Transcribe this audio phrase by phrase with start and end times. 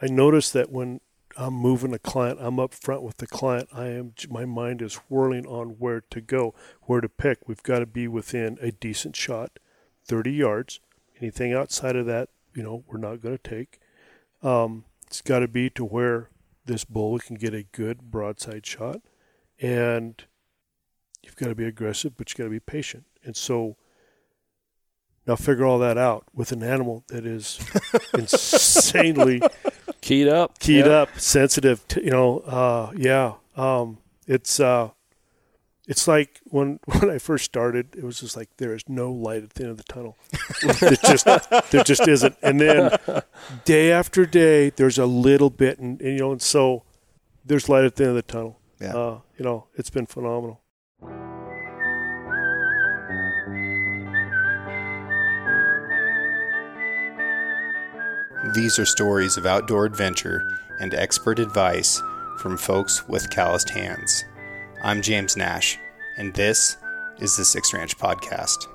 [0.00, 1.00] I notice that when
[1.36, 3.68] I'm moving a client, I'm up front with the client.
[3.72, 7.46] I am my mind is whirling on where to go, where to pick.
[7.46, 9.58] We've got to be within a decent shot,
[10.06, 10.80] 30 yards.
[11.20, 13.80] Anything outside of that, you know, we're not going to take.
[14.42, 16.30] Um, it's got to be to where
[16.64, 19.00] this bull can get a good broadside shot,
[19.60, 20.24] and
[21.22, 23.04] you've got to be aggressive, but you've got to be patient.
[23.24, 23.76] And so
[25.26, 27.58] now figure all that out with an animal that is
[28.14, 29.40] insanely
[30.06, 31.02] keyed up, keyed yeah.
[31.02, 31.86] up, sensitive.
[31.88, 33.34] To, you know, uh, yeah.
[33.56, 34.90] Um, it's uh,
[35.86, 39.42] it's like when when I first started, it was just like there is no light
[39.42, 40.16] at the end of the tunnel.
[40.62, 41.24] it just
[41.70, 42.36] there just isn't.
[42.42, 42.96] And then
[43.64, 46.84] day after day, there's a little bit, and, and you know, and so
[47.44, 48.60] there's light at the end of the tunnel.
[48.80, 48.94] Yeah.
[48.94, 50.60] Uh, you know, it's been phenomenal.
[58.54, 60.46] These are stories of outdoor adventure
[60.78, 62.00] and expert advice
[62.38, 64.24] from folks with calloused hands.
[64.84, 65.76] I'm James Nash,
[66.16, 66.76] and this
[67.18, 68.68] is the Six Ranch Podcast.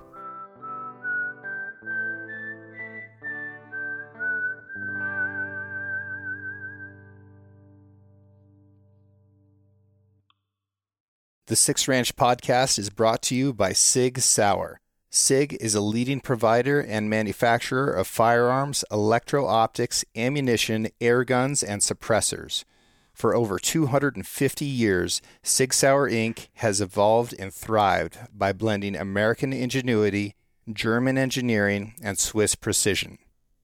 [11.48, 14.81] The Six Ranch Podcast is brought to you by Sig Sauer.
[15.14, 21.82] SIG is a leading provider and manufacturer of firearms, electro optics, ammunition, air guns, and
[21.82, 22.64] suppressors.
[23.14, 26.48] For over 250 years, Sig Sauer Inc.
[26.56, 30.36] has evolved and thrived by blending American ingenuity,
[30.72, 33.18] German engineering, and Swiss precision.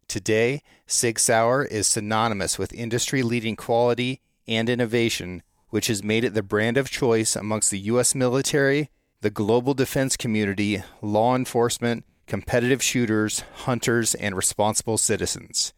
[0.09, 6.33] Today, Sig Sauer is synonymous with industry leading quality and innovation, which has made it
[6.33, 8.13] the brand of choice amongst the U.S.
[8.13, 8.89] military
[9.21, 15.73] the global defense community, law enforcement, competitive shooters, hunters, and responsible citizens.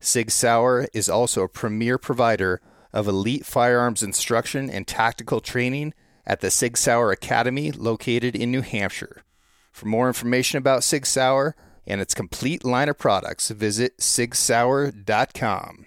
[0.00, 2.60] Sig Sauer is also a premier provider
[2.92, 5.94] of elite firearms instruction and tactical training
[6.26, 9.22] at the Sig Sauer Academy located in New Hampshire.
[9.70, 11.54] For more information about Sig Sauer
[11.86, 15.86] and its complete line of products, visit sigsauer.com.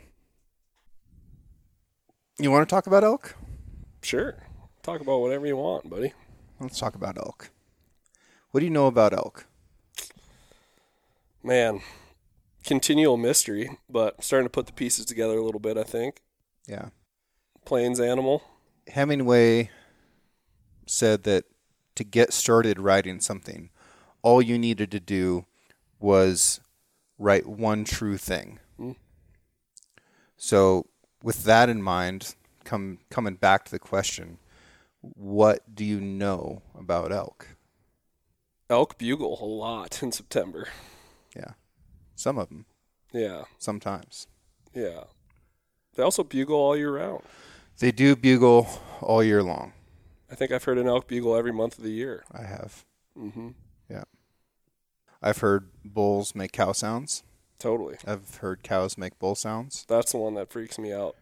[2.39, 3.35] You want to talk about elk?
[4.01, 4.35] Sure.
[4.83, 6.13] Talk about whatever you want, buddy.
[6.59, 7.49] Let's talk about elk.
[8.51, 9.45] What do you know about elk?
[11.43, 11.81] Man,
[12.63, 16.21] continual mystery, but starting to put the pieces together a little bit, I think.
[16.67, 16.89] Yeah.
[17.65, 18.43] Plains animal.
[18.87, 19.69] Hemingway
[20.85, 21.45] said that
[21.95, 23.69] to get started writing something,
[24.21, 25.45] all you needed to do
[25.99, 26.59] was
[27.17, 28.59] write one true thing.
[28.79, 28.95] Mm.
[30.37, 30.87] So,
[31.23, 34.37] with that in mind, come coming back to the question,
[35.13, 37.49] what do you know about elk?
[38.69, 40.67] Elk bugle a lot in September.
[41.35, 41.51] Yeah.
[42.15, 42.65] Some of them.
[43.13, 43.43] Yeah.
[43.59, 44.27] Sometimes.
[44.73, 45.03] Yeah.
[45.95, 47.21] They also bugle all year round.
[47.79, 48.67] They do bugle
[49.01, 49.73] all year long.
[50.31, 52.23] I think I've heard an elk bugle every month of the year.
[52.31, 52.85] I have.
[53.17, 53.49] Mm-hmm.
[53.89, 54.03] Yeah.
[55.21, 57.23] I've heard bulls make cow sounds.
[57.59, 57.97] Totally.
[58.05, 59.85] I've heard cows make bull sounds.
[59.87, 61.15] That's the one that freaks me out.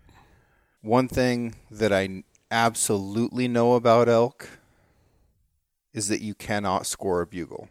[0.82, 4.48] One thing that I absolutely know about elk
[5.92, 7.68] is that you cannot score a bugle.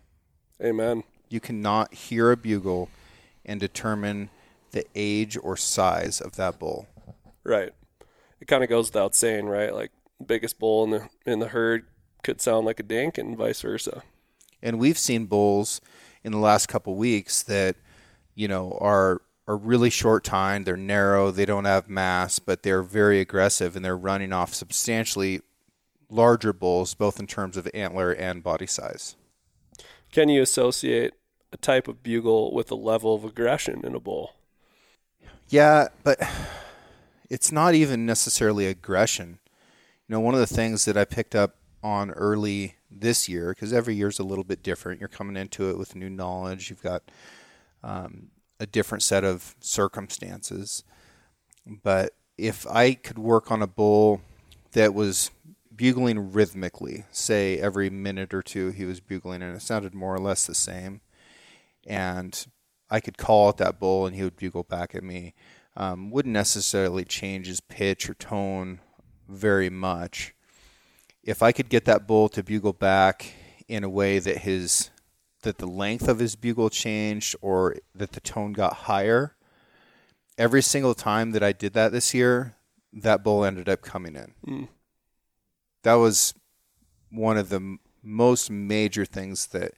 [0.63, 1.05] Amen.
[1.29, 2.91] You cannot hear a bugle
[3.47, 4.29] and determine
[4.73, 6.89] the age or size of that bull.
[7.45, 7.73] Right.
[8.41, 9.73] It kind of goes without saying, right?
[9.73, 9.93] Like
[10.25, 11.87] biggest bull in the in the herd
[12.23, 14.03] could sound like a dink and vice versa.
[14.61, 15.81] And we've seen bulls
[16.25, 17.77] in the last couple weeks that
[18.35, 20.67] you know are are really short tined.
[20.67, 21.31] They're narrow.
[21.31, 25.41] They don't have mass, but they're very aggressive and they're running off substantially
[26.09, 29.17] larger bulls, both in terms of antler and body size.
[30.13, 31.15] Can you associate
[31.53, 34.35] a type of bugle with a level of aggression in a bull?
[35.49, 36.21] Yeah, but
[37.29, 39.39] it's not even necessarily aggression.
[40.07, 43.73] You know, one of the things that I picked up on early this year, because
[43.73, 45.01] every year is a little bit different.
[45.01, 46.71] You're coming into it with new knowledge.
[46.71, 47.03] You've got
[47.83, 48.29] um,
[48.61, 50.85] a different set of circumstances.
[51.67, 54.21] But if I could work on a bull
[54.73, 55.31] that was
[55.75, 60.21] bugling rhythmically, say every minute or two he was bugling and it sounded more or
[60.21, 61.01] less the same,
[61.87, 62.47] and
[62.91, 65.35] I could call out that bull and he would bugle back at me,
[65.77, 68.81] um, wouldn't necessarily change his pitch or tone
[69.29, 70.35] very much.
[71.23, 73.33] If I could get that bull to bugle back
[73.69, 74.91] in a way that his
[75.43, 79.37] that the length of his bugle changed or that the tone got higher.
[80.39, 82.57] Every single time that I did that this year,
[82.93, 84.35] that bull ended up coming in.
[84.47, 84.69] Mm.
[85.83, 86.35] That was
[87.11, 89.73] one of the most major things that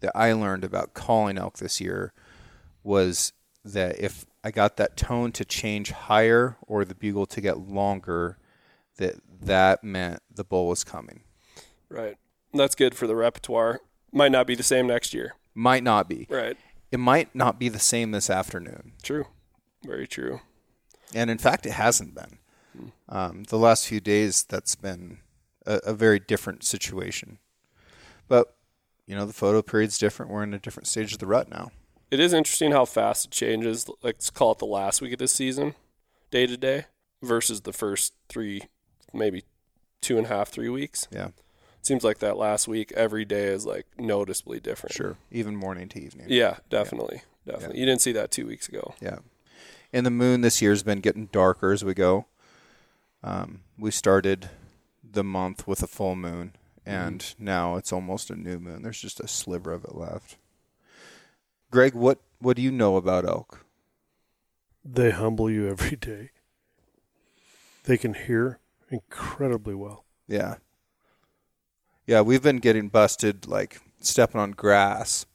[0.00, 2.12] that I learned about calling elk this year
[2.82, 3.32] was
[3.64, 8.36] that if I got that tone to change higher or the bugle to get longer,
[8.96, 11.22] that that meant the bull was coming.
[11.88, 12.16] Right.
[12.52, 13.80] That's good for the repertoire.
[14.12, 15.34] Might not be the same next year.
[15.54, 16.26] Might not be.
[16.28, 16.56] Right.
[16.90, 18.92] It might not be the same this afternoon.
[19.02, 19.26] True.
[19.84, 20.40] Very true.
[21.14, 22.38] And in fact, it hasn't been.
[23.08, 25.18] Um, the last few days, that's been
[25.66, 27.38] a, a very different situation.
[28.28, 28.54] But,
[29.06, 30.30] you know, the photo period's different.
[30.30, 31.70] We're in a different stage of the rut now.
[32.10, 33.88] It is interesting how fast it changes.
[34.02, 35.74] Let's call it the last week of this season,
[36.30, 36.86] day to day,
[37.22, 38.62] versus the first three,
[39.12, 39.44] maybe
[40.00, 41.08] two and a half, three weeks.
[41.10, 41.28] Yeah,
[41.82, 44.94] seems like that last week, every day is like noticeably different.
[44.94, 45.16] sure.
[45.30, 46.26] Even morning to evening.
[46.28, 47.22] Yeah, definitely.
[47.46, 47.80] Definitely.
[47.80, 48.94] You didn't see that two weeks ago.
[49.00, 49.18] Yeah.
[49.92, 52.26] And the moon this year's been getting darker as we go.
[53.22, 54.48] Um, we started
[55.02, 56.52] the month with a full moon,
[56.86, 58.82] and now it's almost a new moon.
[58.82, 60.38] There's just a sliver of it left.
[61.70, 63.64] Greg, what what do you know about elk?
[64.84, 66.30] They humble you every day.
[67.84, 68.58] They can hear
[68.90, 70.04] incredibly well.
[70.28, 70.56] Yeah.
[72.06, 75.26] Yeah, we've been getting busted like stepping on grass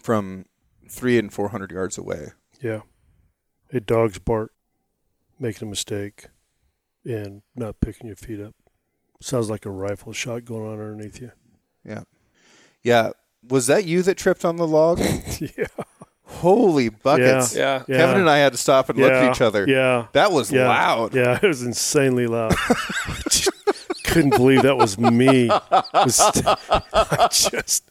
[0.00, 0.46] from
[0.88, 2.28] three and four hundred yards away.
[2.60, 2.80] Yeah.
[3.72, 4.52] A dog's bark,
[5.38, 6.26] making a mistake,
[7.04, 8.54] and not picking your feet up.
[9.20, 11.32] Sounds like a rifle shot going on underneath you.
[11.84, 12.02] Yeah.
[12.82, 13.10] Yeah.
[13.48, 14.98] Was that you that tripped on the log?
[15.40, 15.66] yeah.
[16.24, 17.54] Holy buckets.
[17.54, 17.82] Yeah.
[17.88, 17.96] Yeah.
[17.98, 19.64] Kevin and I had to stop and look at each other.
[19.68, 20.06] Yeah.
[20.12, 20.68] That was Yeah.
[20.68, 21.14] loud.
[21.14, 22.54] Yeah, it was insanely loud.
[24.12, 25.48] Couldn't believe that was me.
[25.70, 27.84] I just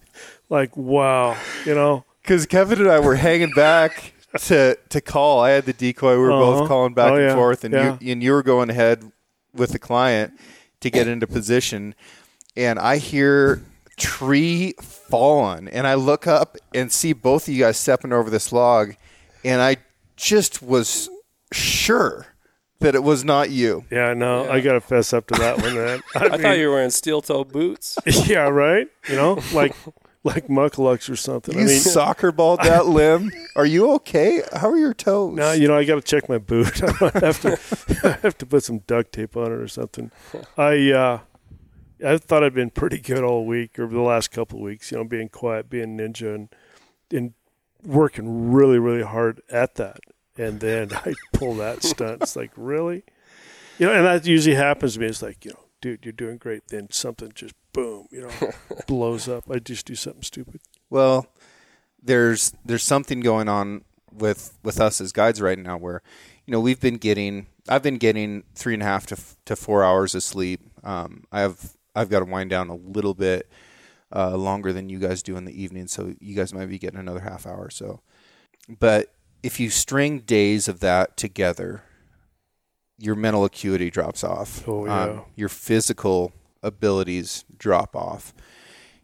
[0.49, 2.05] like wow, you know.
[2.21, 4.13] Because Kevin and I were hanging back
[4.45, 5.39] to to call.
[5.41, 6.13] I had the decoy.
[6.13, 6.59] We were Uh-huh.
[6.59, 7.35] both calling back Oh, and yeah.
[7.35, 7.97] forth, and Yeah.
[7.99, 9.11] you and you were going ahead
[9.53, 10.33] with the client
[10.81, 11.95] to get into position.
[12.55, 13.61] And I hear
[13.97, 18.51] tree falling, and I look up and see both of you guys stepping over this
[18.51, 18.95] log,
[19.43, 19.77] and I
[20.17, 21.09] just was
[21.51, 22.27] sure
[22.81, 23.85] that it was not you.
[23.89, 25.75] Yeah, no, I got to fess up to that one.
[25.75, 26.01] Man.
[26.15, 27.97] I, I mean, thought you were wearing steel toe boots.
[28.05, 28.87] yeah, right.
[29.09, 29.75] You know, like
[30.23, 31.55] like mukluks or something.
[31.55, 33.31] You I mean, soccer balled that limb.
[33.55, 34.41] Are you okay?
[34.53, 35.35] How are your toes?
[35.35, 36.83] now you know I got to check my boot.
[36.83, 37.59] I might have to
[38.03, 40.11] I have to put some duct tape on it or something.
[40.57, 41.19] I uh,
[42.05, 44.91] I thought I'd been pretty good all week or the last couple of weeks.
[44.91, 46.49] You know, being quiet, being ninja, and
[47.11, 47.33] and
[47.83, 49.99] working really really hard at that.
[50.37, 52.21] And then I pull that stunt.
[52.21, 53.03] It's like really,
[53.77, 55.07] you know, and that usually happens to me.
[55.07, 56.67] It's like you know, dude, you're doing great.
[56.69, 58.51] Then something just boom, you know,
[58.87, 59.49] blows up.
[59.49, 60.61] I just do something stupid.
[60.89, 61.27] Well,
[62.01, 66.01] there's there's something going on with with us as guides right now where
[66.45, 69.55] you know we've been getting I've been getting three and a half to f- to
[69.55, 70.61] four hours of sleep.
[70.83, 73.49] Um, I have I've got to wind down a little bit
[74.13, 76.99] uh, longer than you guys do in the evening, so you guys might be getting
[76.99, 77.65] another half hour.
[77.65, 78.01] or So,
[78.79, 81.83] but if you string days of that together,
[82.97, 84.67] your mental acuity drops off.
[84.67, 85.19] Oh, Um, yeah.
[85.35, 88.33] your physical abilities drop off.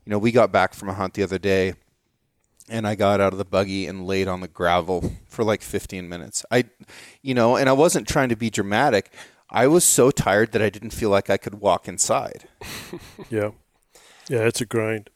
[0.05, 1.73] You know, we got back from a hunt the other day
[2.69, 6.07] and I got out of the buggy and laid on the gravel for like 15
[6.07, 6.45] minutes.
[6.51, 6.65] I,
[7.21, 9.13] you know, and I wasn't trying to be dramatic.
[9.49, 12.47] I was so tired that I didn't feel like I could walk inside.
[13.29, 13.51] Yeah,
[14.29, 15.09] yeah, it's a grind.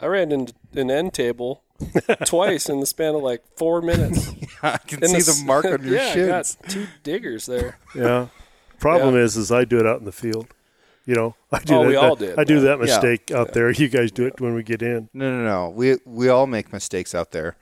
[0.00, 1.64] I ran into an end table
[2.26, 4.30] twice in the span of like four minutes.
[4.62, 7.78] I can In see s- the mark on your yeah, I got two diggers there.
[7.94, 8.28] Yeah.
[8.80, 10.48] Problem is, is I do it out in the field.
[11.04, 11.88] You know, I do Oh, that.
[11.88, 13.54] we all did, I do that mistake out Yeah.
[13.54, 13.70] there.
[13.70, 15.08] You guys do it when we get in.
[15.14, 15.70] No, no, no.
[15.70, 17.56] We we all make mistakes out there,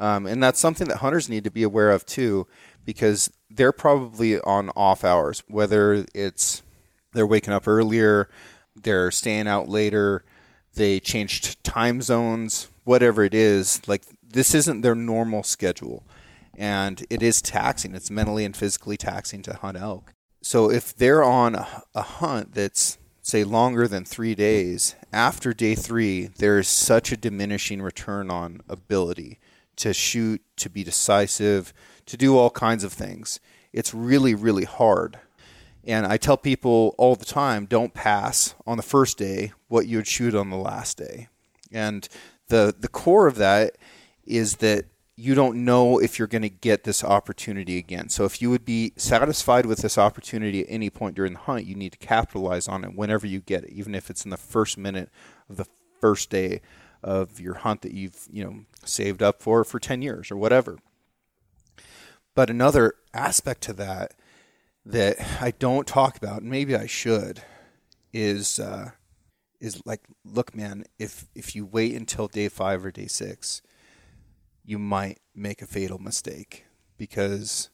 [0.00, 2.48] um, and that's something that hunters need to be aware of too,
[2.84, 5.44] because they're probably on off hours.
[5.46, 6.62] Whether it's
[7.12, 8.28] they're waking up earlier,
[8.74, 10.24] they're staying out later,
[10.74, 13.80] they changed time zones, whatever it is.
[13.86, 16.02] Like this isn't their normal schedule,
[16.56, 17.94] and it is taxing.
[17.94, 20.12] It's mentally and physically taxing to hunt elk.
[20.42, 25.76] So if they're on a, a hunt that's say longer than three days, after day
[25.76, 29.38] three, there is such a diminishing return on ability
[29.76, 31.72] to shoot, to be decisive,
[32.06, 33.38] to do all kinds of things.
[33.72, 35.20] It's really, really hard.
[35.84, 39.98] And I tell people all the time don't pass on the first day what you
[39.98, 41.28] would shoot on the last day.
[41.70, 42.08] And
[42.50, 43.78] the, the core of that
[44.24, 44.84] is that
[45.16, 48.08] you don't know if you're going to get this opportunity again.
[48.08, 51.66] So if you would be satisfied with this opportunity at any point during the hunt,
[51.66, 54.36] you need to capitalize on it whenever you get it, even if it's in the
[54.36, 55.10] first minute
[55.48, 55.66] of the
[56.00, 56.62] first day
[57.02, 60.78] of your hunt that you've, you know, saved up for for 10 years or whatever.
[62.34, 64.14] But another aspect to that
[64.86, 67.42] that I don't talk about, and maybe I should,
[68.12, 68.92] is uh,
[69.60, 73.62] is like, look, man, if if you wait until day five or day six,
[74.64, 76.64] you might make a fatal mistake.
[76.98, 77.70] because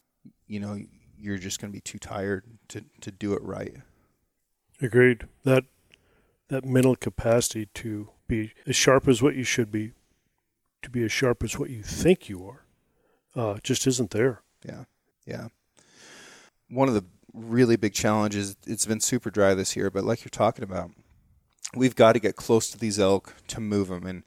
[0.46, 0.78] you know
[1.18, 3.74] you're just going to be too tired to to do it right.
[4.80, 5.26] Agreed.
[5.44, 5.64] That
[6.48, 9.92] that mental capacity to be as sharp as what you should be,
[10.82, 12.64] to be as sharp as what you think you are,
[13.34, 14.42] uh, just isn't there.
[14.64, 14.84] Yeah,
[15.26, 15.48] yeah.
[16.68, 18.56] One of the really big challenges.
[18.66, 20.90] It's been super dry this year, but like you're talking about,
[21.74, 24.06] we've got to get close to these elk to move them.
[24.06, 24.22] And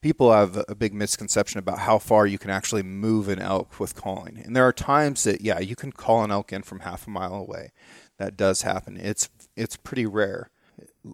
[0.00, 3.94] people have a big misconception about how far you can actually move an elk with
[3.94, 4.38] calling.
[4.44, 7.10] And there are times that yeah, you can call an elk in from half a
[7.10, 7.72] mile away.
[8.18, 8.96] That does happen.
[8.96, 10.50] It's it's pretty rare,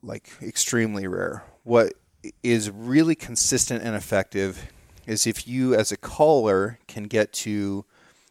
[0.02, 1.44] like extremely rare.
[1.62, 1.94] What
[2.42, 4.70] is really consistent and effective
[5.06, 7.84] is if you as a caller can get to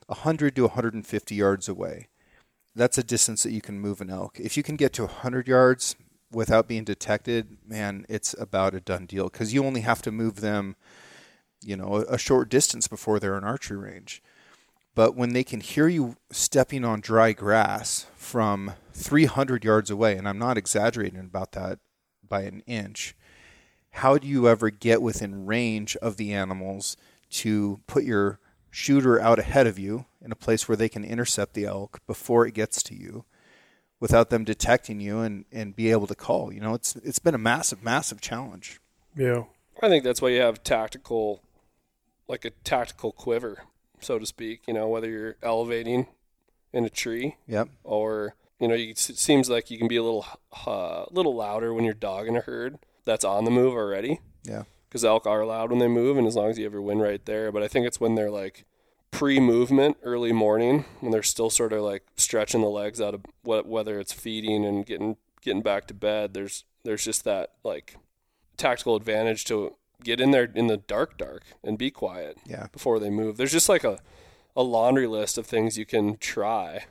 [0.07, 2.07] 100 to 150 yards away.
[2.75, 4.39] That's a distance that you can move an elk.
[4.39, 5.95] If you can get to 100 yards,
[6.33, 10.41] without being detected, man, it's about a done deal because you only have to move
[10.41, 10.75] them,
[11.63, 14.21] you know, a, a short distance before they're in archery range.
[14.95, 20.27] But when they can hear you stepping on dry grass from 300 yards away, and
[20.27, 21.79] I'm not exaggerating about that
[22.27, 23.15] by an inch,
[23.91, 26.97] how do you ever get within range of the animals
[27.29, 31.53] to put your shooter out ahead of you in a place where they can intercept
[31.53, 33.25] the elk before it gets to you?
[34.03, 36.51] Without them detecting you and, and be able to call.
[36.51, 38.81] You know, it's it's been a massive, massive challenge.
[39.15, 39.45] Yeah.
[39.81, 41.41] I think that's why you have tactical,
[42.27, 43.63] like a tactical quiver,
[44.01, 44.63] so to speak.
[44.67, 46.07] You know, whether you're elevating
[46.73, 50.03] in a tree, yep, or you know, you, it seems like you can be a
[50.03, 50.25] little,
[50.67, 54.19] uh, little louder when you're dogging a herd that's on the move already.
[54.43, 56.81] Yeah, because elk are loud when they move, and as long as you have your
[56.81, 57.53] wind right there.
[57.53, 58.65] But I think it's when they're like
[59.13, 63.67] pre-movement early morning when they're still sort of like stretching the legs out of what
[63.67, 67.95] whether it's feeding and getting getting back to bed there's there's just that like
[68.57, 72.67] tactical advantage to get in there in the dark dark and be quiet yeah.
[72.71, 73.37] before they move.
[73.37, 73.99] There's just like a
[74.55, 76.85] a laundry list of things you can try.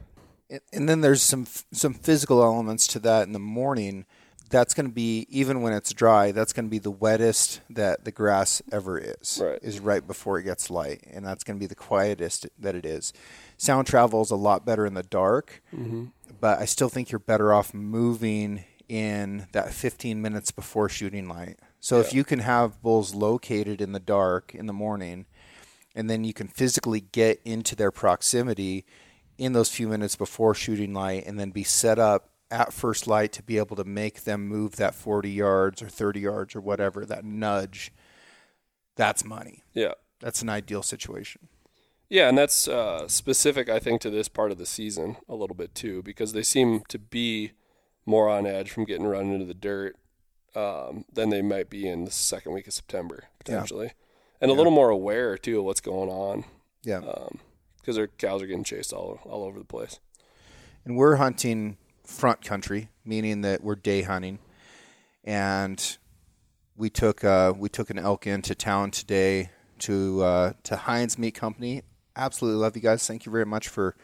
[0.73, 4.07] And then there's some some physical elements to that in the morning
[4.53, 8.05] that's going to be even when it's dry that's going to be the wettest that
[8.05, 9.59] the grass ever is right.
[9.63, 12.87] is right before it gets light and that's going to be the quietest that it
[12.87, 13.13] is
[13.57, 16.05] sound travels a lot better in the dark mm-hmm.
[16.41, 21.59] but i still think you're better off moving in that 15 minutes before shooting light
[21.81, 22.03] so yeah.
[22.03, 25.25] if you can have bulls located in the dark in the morning
[25.95, 28.85] and then you can physically get into their proximity
[29.39, 33.33] in those few minutes before shooting light and then be set up at first light
[33.33, 37.07] to be able to make them move that 40 yards or 30 yards or whatever,
[37.07, 37.93] that nudge,
[38.95, 39.63] that's money.
[39.73, 39.93] Yeah.
[40.21, 41.49] That's an ideal situation.
[42.09, 45.57] Yeah, and that's uh, specific, I think, to this part of the season a little
[45.57, 47.53] bit too, because they seem to be
[48.05, 49.97] more on edge from getting run into the dirt
[50.55, 53.93] um, than they might be in the second week of September potentially, yeah.
[54.43, 56.45] and a little more aware too of what's going on.
[56.83, 59.99] Yeah, because um, their cows are getting chased all all over the place.
[60.85, 61.79] And we're hunting
[62.13, 64.39] front country, meaning that we're day hunting,
[65.25, 65.99] and
[66.77, 69.51] we took uh, we took an elk into town today
[69.81, 71.83] to uh, to Heinz Meat Company.
[72.15, 73.07] Absolutely love you guys.
[73.07, 73.97] Thank you very much for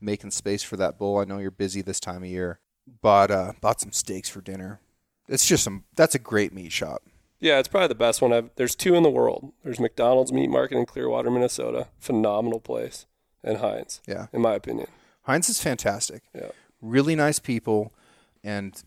[0.00, 1.18] making space for that bull.
[1.18, 2.60] I know you're busy this time of year.
[3.02, 4.80] Bought uh, bought some steaks for dinner.
[5.28, 5.84] It's just some.
[5.96, 7.02] That's a great meat shop.
[7.38, 8.32] Yeah, it's probably the best one.
[8.32, 9.52] I've, there's two in the world.
[9.62, 11.88] There's McDonald's Meat Market in Clearwater, Minnesota.
[11.98, 13.06] Phenomenal place,
[13.44, 14.00] and Heinz.
[14.06, 14.86] Yeah, in my opinion,
[15.22, 16.22] Heinz is fantastic.
[16.34, 17.92] Yeah, really nice people,
[18.44, 18.82] and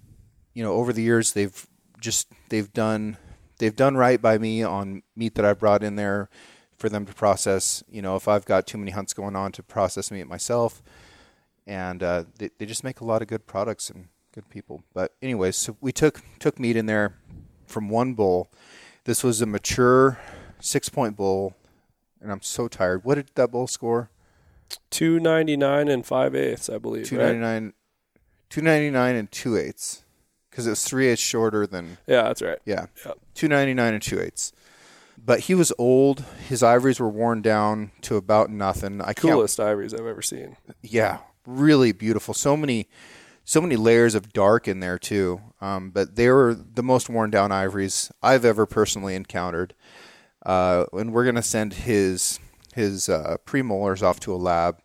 [0.53, 1.67] you know over the years they've
[1.99, 3.17] just they've done
[3.57, 6.29] they've done right by me on meat that I brought in there
[6.77, 7.83] for them to process.
[7.89, 10.81] You know, if I've got too many hunts going on to process meat myself,
[11.67, 14.83] and uh, they they just make a lot of good products and good people.
[14.93, 17.15] But anyways, so we took took meat in there
[17.67, 18.49] from one bull.
[19.03, 20.19] This was a mature
[20.59, 21.55] six point bull,
[22.21, 23.03] and I'm so tired.
[23.03, 24.09] What did that bull score?
[24.89, 27.07] Two ninety nine and five eighths, I believe.
[27.07, 27.73] Two ninety nine.
[28.49, 30.03] Two ninety nine and two eighths,
[30.49, 31.97] because it was three eighths shorter than.
[32.07, 32.57] Yeah, that's right.
[32.65, 32.87] Yeah,
[33.35, 34.51] two ninety nine and two eighths.
[35.23, 36.23] But he was old.
[36.47, 39.01] His ivories were worn down to about nothing.
[39.01, 40.57] I coolest can't, ivories I've ever seen.
[40.81, 42.33] Yeah, really beautiful.
[42.33, 42.87] So many,
[43.43, 45.41] so many layers of dark in there too.
[45.61, 49.75] Um, but they were the most worn down ivories I've ever personally encountered.
[50.45, 52.39] Uh, and we're gonna send his
[52.73, 54.79] his uh, premolars off to a lab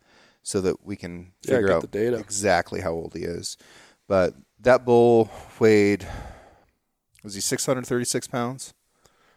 [0.44, 2.18] so that we can figure yeah, out the data.
[2.18, 3.56] exactly how old he is.
[4.06, 6.06] But that bull weighed
[7.24, 8.74] was he 636 pounds?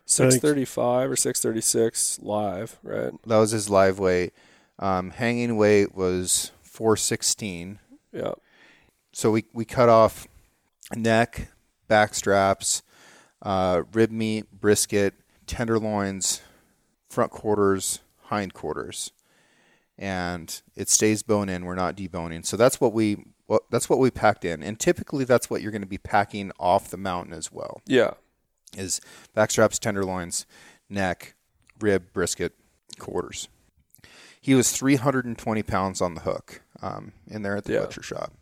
[0.05, 3.13] 635 or 636 live, right?
[3.25, 4.33] That was his live weight.
[4.79, 7.79] Um, hanging weight was 416.
[8.11, 8.33] Yeah.
[9.13, 10.27] So we, we cut off
[10.95, 11.49] neck,
[11.87, 12.83] back straps,
[13.41, 15.13] uh, rib meat, brisket,
[15.45, 16.41] tenderloins,
[17.09, 19.11] front quarters, hind quarters
[19.97, 21.65] and it stays bone in.
[21.65, 22.45] We're not deboning.
[22.45, 25.71] So that's what we what that's what we packed in, and typically that's what you're
[25.71, 27.81] going to be packing off the mountain as well.
[27.85, 28.11] Yeah.
[28.77, 28.99] Is
[29.35, 30.45] backstraps, tenderloins,
[30.89, 31.33] neck,
[31.79, 32.53] rib, brisket,
[32.99, 33.47] quarters.
[34.41, 37.79] He was 320 pounds on the hook um, in there at the Yeah.
[37.81, 38.33] butcher shop.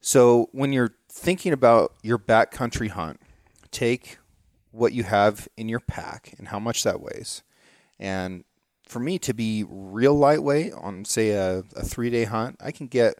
[0.00, 3.20] So when you're thinking about your backcountry hunt,
[3.70, 4.18] take
[4.72, 7.42] what you have in your pack and how much that weighs.
[7.98, 8.44] And
[8.90, 12.86] for me to be real lightweight on, say, a, a three day hunt, I can
[12.88, 13.14] get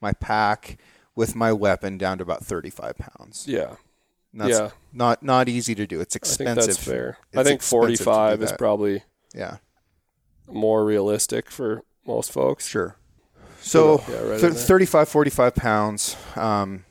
[0.00, 0.78] my pack
[1.14, 3.46] with my weapon down to about 35 pounds.
[3.48, 3.76] Yeah.
[4.32, 4.70] And That's Yeah.
[4.92, 6.00] not not easy to do.
[6.00, 6.58] It's expensive.
[6.58, 7.18] I think that's fair.
[7.32, 9.02] It's I think do 45 is probably
[9.34, 9.56] Yeah,
[10.46, 12.66] more realistic for most folks.
[12.66, 12.96] sure.
[13.62, 14.50] So Yeah, right there.
[14.52, 16.16] 35, 45 pounds.
[16.36, 16.84] Um,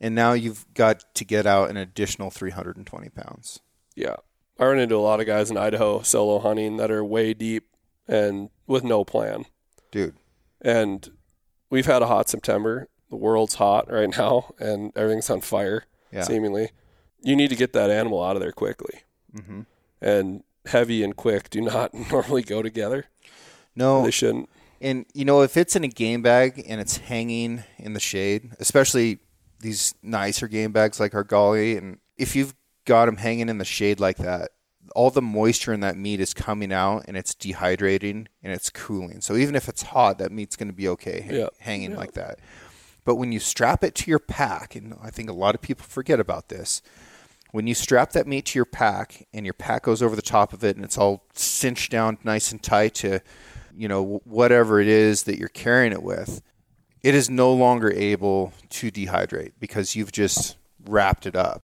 [0.00, 3.60] and now you've got to get out an additional 320 pounds.
[3.96, 4.16] Yeah.
[4.58, 7.68] I run into a lot of guys in Idaho solo hunting that are way deep
[8.06, 9.44] and with no plan.
[9.90, 10.16] Dude,
[10.60, 11.08] And
[11.70, 12.88] we've had a hot September.
[13.10, 16.22] The world's hot right now and everything's on fire, yeah.
[16.22, 16.70] seemingly.
[17.22, 19.00] You need to get that animal out of there quickly.
[19.34, 19.62] hmm
[20.00, 23.06] And heavy and quick do not normally go together.
[23.74, 24.48] No, They shouldn't.
[24.80, 28.50] And you know, if it's in a game bag and it's hanging in the shade,
[28.60, 29.18] especially
[29.60, 32.54] these nicer game bags like Argali, and if you've
[32.88, 34.50] got them hanging in the shade like that,
[34.96, 39.20] all the moisture in that meat is coming out and it's dehydrating and it's cooling.
[39.20, 41.48] So even if it's hot, that meat's going to be okay Yeah.
[41.58, 41.98] hanging Yeah.
[41.98, 42.38] like that.
[43.04, 45.84] But when you strap it to your pack, and I think a lot of people
[45.84, 46.80] forget about this,
[47.52, 50.52] when you strap that meat to your pack and your pack goes over the top
[50.54, 53.20] of it and it's all cinched down nice and tight to
[53.76, 56.42] you know whatever it is that you're carrying it with
[57.02, 61.60] it is no longer able to dehydrate because you've just wrapped it up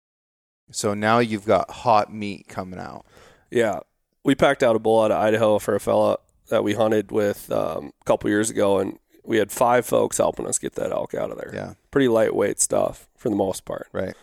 [0.71, 3.05] so now you've got hot meat coming out.
[3.51, 3.81] Yeah,
[4.25, 7.51] we packed out a bull out of Idaho for a fella that we hunted with
[7.53, 11.15] um, a couple years ago, and we had five folks helping us get that elk
[11.15, 11.53] out of there.
[11.55, 11.75] yeah.
[11.91, 13.89] Pretty lightweight stuff for the most part.
[13.93, 14.15] Right.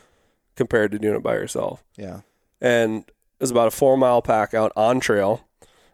[0.56, 1.84] Compared to doing it by yourself.
[1.98, 2.22] yeah.
[2.60, 5.46] And it was about a four mile pack out on trail,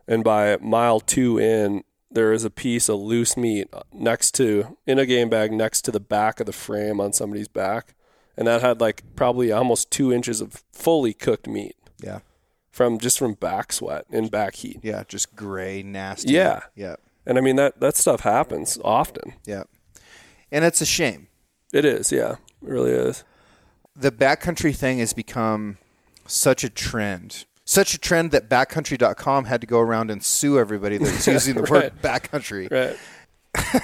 [0.07, 4.99] and by mile two in, there is a piece of loose meat next to in
[4.99, 7.95] a game bag next to the back of the frame on somebody's back,
[8.37, 12.19] and that had like probably almost two inches of fully cooked meat yeah
[12.71, 14.79] from just from back sweat and back heat.
[14.81, 16.61] yeah just gray nasty Yeah.
[16.75, 19.33] yeah And I mean that that stuff happens often.
[19.45, 19.63] yeah
[20.51, 21.27] and it's a shame
[21.71, 22.33] It is, yeah.
[22.61, 23.23] It really is.
[23.95, 25.77] the backcountry thing has become
[26.25, 27.45] such a trend.
[27.65, 31.63] Such a trend that backcountry.com had to go around and sue everybody that's using the
[31.63, 32.69] word backcountry.
[32.71, 33.81] Right.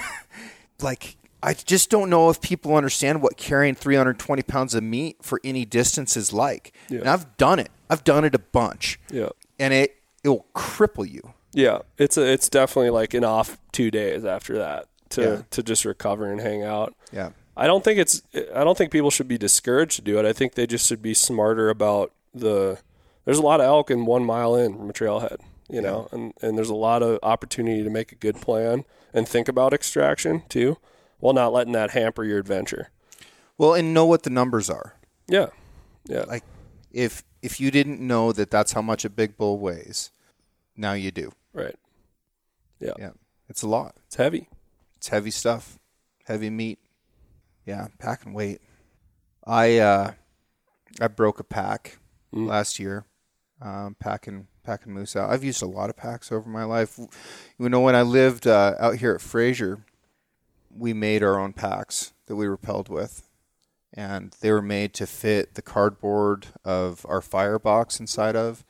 [0.82, 5.40] Like, I just don't know if people understand what carrying 320 pounds of meat for
[5.42, 6.72] any distance is like.
[6.88, 7.00] Yeah.
[7.00, 7.70] And I've done it.
[7.88, 9.00] I've done it a bunch.
[9.10, 9.30] Yeah.
[9.58, 11.32] And it, it will cripple you.
[11.52, 11.78] Yeah.
[11.98, 15.42] It's a it's definitely like an off two days after that to Yeah.
[15.50, 16.94] to just recover and hang out.
[17.12, 17.30] Yeah.
[17.56, 18.22] I don't think it's
[18.54, 20.24] I don't think people should be discouraged to do it.
[20.24, 22.78] I think they just should be smarter about the
[23.24, 26.32] there's a lot of elk in one mile in from a trailhead, you know, and,
[26.40, 30.42] and there's a lot of opportunity to make a good plan and think about extraction
[30.48, 30.78] too,
[31.20, 32.90] while not letting that hamper your adventure.
[33.58, 34.94] Well, and know what the numbers are.
[35.28, 35.46] Yeah.
[36.06, 36.24] Yeah.
[36.26, 36.44] Like,
[36.92, 40.10] if if you didn't know that that's how much a big bull weighs,
[40.76, 41.32] now you do.
[41.52, 41.76] right.
[42.80, 42.92] Yeah.
[42.98, 43.10] Yeah.
[43.48, 43.96] It's a lot.
[44.06, 44.48] It's heavy.
[44.96, 45.78] It's heavy stuff,
[46.26, 46.78] heavy meat.
[47.66, 48.60] Yeah, pack and weight.
[49.46, 50.12] I uh,
[51.00, 51.98] I broke a pack
[52.32, 52.46] Mm.
[52.46, 53.04] last year,
[53.60, 55.30] um, packing packing moose out.
[55.30, 56.98] I've used a lot of packs over my life.
[57.58, 59.84] You know, when I lived uh, out here at Fraser,
[60.74, 63.28] we made our own packs that we repelled with,
[63.92, 68.64] and they were made to fit the cardboard of our firebox inside of,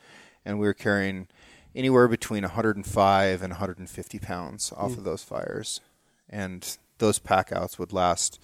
[0.45, 1.29] and we were carrying
[1.75, 5.81] anywhere between 105 and 150 pounds off of those fires,
[6.29, 8.41] and those pack outs would last.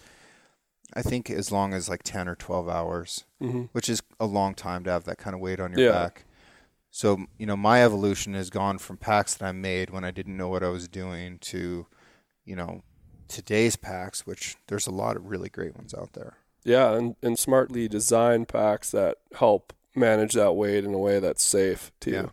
[0.94, 3.64] I think as long as like 10 or 12 hours, Mm-hmm.
[3.72, 5.92] which is a long time to have that kind of weight on your Yeah.
[5.92, 6.24] back.
[6.90, 10.36] So, you know, my evolution has gone from packs that I made when I didn't
[10.38, 11.86] know what I was doing to,
[12.46, 12.82] you know,
[13.28, 16.34] today's packs, which there's a lot of really great ones out there.
[16.64, 21.42] Yeah, and, and smartly designed packs that help manage that weight in a way that's
[21.44, 22.10] safe too.
[22.10, 22.26] Yeah.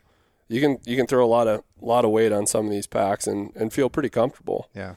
[0.50, 2.88] You can you can throw a lot of lot of weight on some of these
[2.88, 4.70] packs and, and feel pretty comfortable.
[4.76, 4.96] Yeah.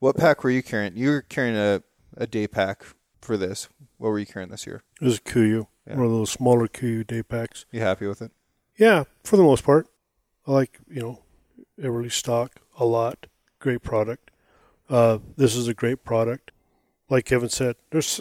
[0.00, 0.96] What pack were you carrying?
[0.96, 1.82] You were carrying a,
[2.16, 2.84] a day pack
[3.20, 3.68] for this.
[3.98, 4.82] What were you carrying this year?
[5.00, 5.96] It was a Kuiu, Yeah.
[5.96, 7.64] one of those smaller Kuiu day packs.
[7.72, 8.32] You happy with it?
[8.76, 9.88] Yeah, for the most part.
[10.46, 11.18] I like, you know,
[11.80, 13.26] Eberlestock a lot.
[13.58, 14.30] Great product.
[14.88, 16.50] Uh, this is a great product.
[17.10, 18.20] Like Kevin said, there's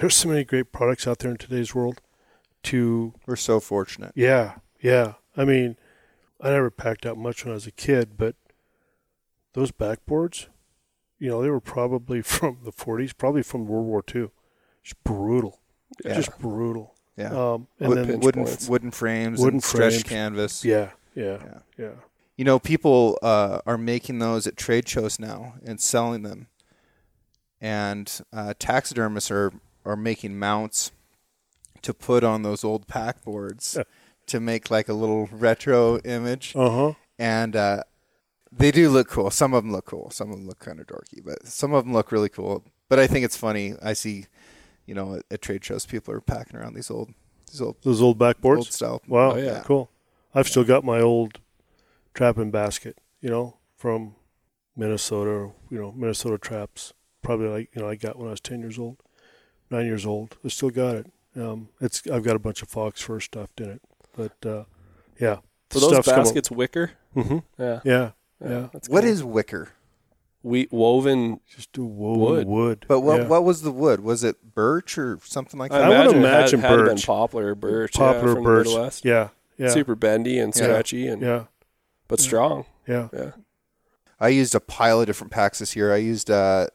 [0.00, 2.00] there's so many great products out there in today's world.
[2.64, 4.12] To We're so fortunate.
[4.16, 5.14] yeah, yeah.
[5.36, 5.76] I mean,
[6.40, 8.34] I never packed out much when I was a kid, but
[9.52, 10.48] those backboards,
[11.20, 14.30] you know, they were probably from the 40s, probably from World War II.
[14.82, 15.60] Just brutal,
[16.04, 16.14] Yeah.
[16.14, 16.94] just brutal.
[17.16, 17.28] Yeah.
[17.30, 20.02] Um, and Wood- then wooden wooden frames, Wooden and stretched frames.
[20.02, 20.64] canvas.
[20.64, 21.58] yeah, yeah, Yeah.
[21.78, 21.90] yeah.
[22.38, 26.46] You know, people uh, are making those at trade shows now and selling them,
[27.60, 29.52] and uh, taxidermists are
[29.84, 30.92] are making mounts
[31.82, 33.84] to put on those old pack boards Yeah.
[34.26, 36.92] to make like a little retro image, Uh huh.
[37.18, 37.82] and uh,
[38.52, 39.30] they do look cool.
[39.30, 40.10] Some of them look cool.
[40.10, 42.64] Some of them look kind of dorky, but some of them look really cool.
[42.88, 43.74] But I think it's funny.
[43.82, 44.26] I see,
[44.86, 47.12] you know, at, at trade shows, people are packing around these old,
[47.50, 48.56] these old, Those old backboards.
[48.58, 49.02] old style.
[49.08, 49.62] Wow, Oh, yeah.
[49.64, 49.90] cool.
[50.34, 51.38] I've still got my old
[52.18, 54.16] trapping basket, you know, from
[54.76, 56.92] Minnesota, you know, Minnesota traps.
[57.22, 58.96] Probably like you know, I got when I was ten years old,
[59.70, 60.36] nine years old.
[60.44, 61.06] I still got it.
[61.36, 63.82] Um, it's I've got a bunch of fox fur stuffed in it,
[64.16, 64.64] but uh,
[65.20, 65.36] yeah,
[65.70, 66.92] For those baskets, wicker.
[67.16, 67.38] Mm-hmm.
[67.58, 67.80] Yeah.
[67.84, 68.10] Yeah,
[68.44, 68.68] yeah.
[68.72, 69.10] That's What cool.
[69.10, 69.70] is wicker?
[70.42, 71.40] wheat woven?
[71.54, 72.46] Just a woven Wood.
[72.46, 72.84] wood.
[72.88, 73.26] But what yeah.
[73.28, 74.00] what was the wood?
[74.00, 75.82] Was it birch or something like that?
[75.82, 77.06] I would imagine, imagine it had, had been birch.
[77.06, 77.94] poplar or birch.
[77.94, 78.66] poplar yeah, from birch?
[78.66, 79.04] the Midwest.
[79.04, 80.62] Yeah, yeah, Super bendy and Yeah.
[80.62, 81.44] stretchy and yeah,
[82.08, 82.64] but strong.
[82.86, 83.08] yeah.
[83.12, 83.32] Yeah.
[84.20, 85.92] I used a pile of different packs this year.
[85.92, 86.68] I used uh,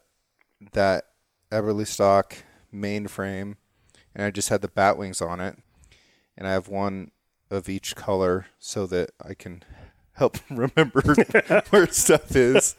[0.72, 1.04] that
[1.52, 2.36] Eberlestock
[2.72, 3.56] mainframe,
[4.14, 5.58] and I just had the bat wings on it,
[6.38, 7.10] and I have one
[7.50, 9.62] of each color so that I can
[10.12, 11.02] help remember
[11.70, 12.76] where stuff is.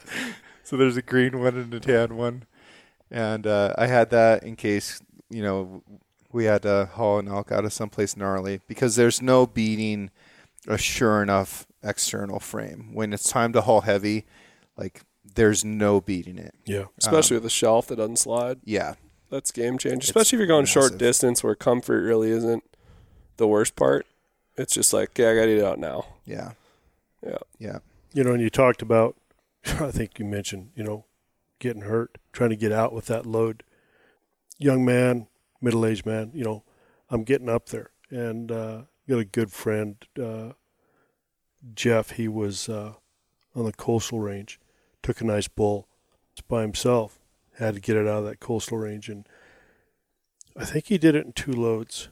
[0.63, 2.45] So there's a green one and a tan one,
[3.11, 5.83] and uh, I had that in case you know
[6.31, 10.09] we had to haul an elk out of someplace gnarly because there's no beating
[10.67, 14.25] a sure enough external frame when it's time to haul heavy.
[14.77, 15.01] Like
[15.35, 16.55] there's no beating it.
[16.65, 16.85] yeah.
[16.97, 18.59] Especially with a shelf that doesn't slide.
[18.63, 18.95] Yeah,
[19.29, 19.97] That's game change.
[19.97, 22.63] It's Especially if you're going short distance where comfort really isn't
[23.37, 24.05] the worst part.
[24.57, 26.05] It's just like, yeah, I gotta eat it out now.
[26.25, 26.51] yeah,
[27.25, 27.37] Yeah.
[27.59, 27.79] yeah.
[28.13, 29.17] You know, and you talked about,
[29.65, 31.05] I think you mentioned, you know,
[31.59, 33.63] getting hurt, trying to get out with that load.
[34.57, 35.27] Young man,
[35.61, 36.63] middle aged man, you know,
[37.09, 37.89] I'm getting up there.
[38.09, 40.53] And uh, got a good friend, uh,
[41.73, 42.11] Jeff.
[42.11, 42.93] He was uh,
[43.55, 44.59] on the coastal range,
[45.03, 45.87] took a nice bull
[46.47, 47.19] by himself,
[47.57, 49.09] had to get it out of that coastal range.
[49.09, 49.27] And
[50.57, 52.09] I think he did it in two loads.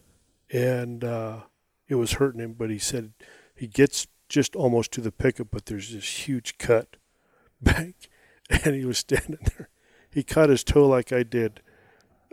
[0.51, 1.41] And uh,
[1.87, 3.13] it was hurting him, but he said
[3.55, 6.95] he gets just almost to the pickup, but there's this huge cut
[7.61, 8.09] back,
[8.49, 9.69] and he was standing there.
[10.09, 11.61] He cut his toe like I did,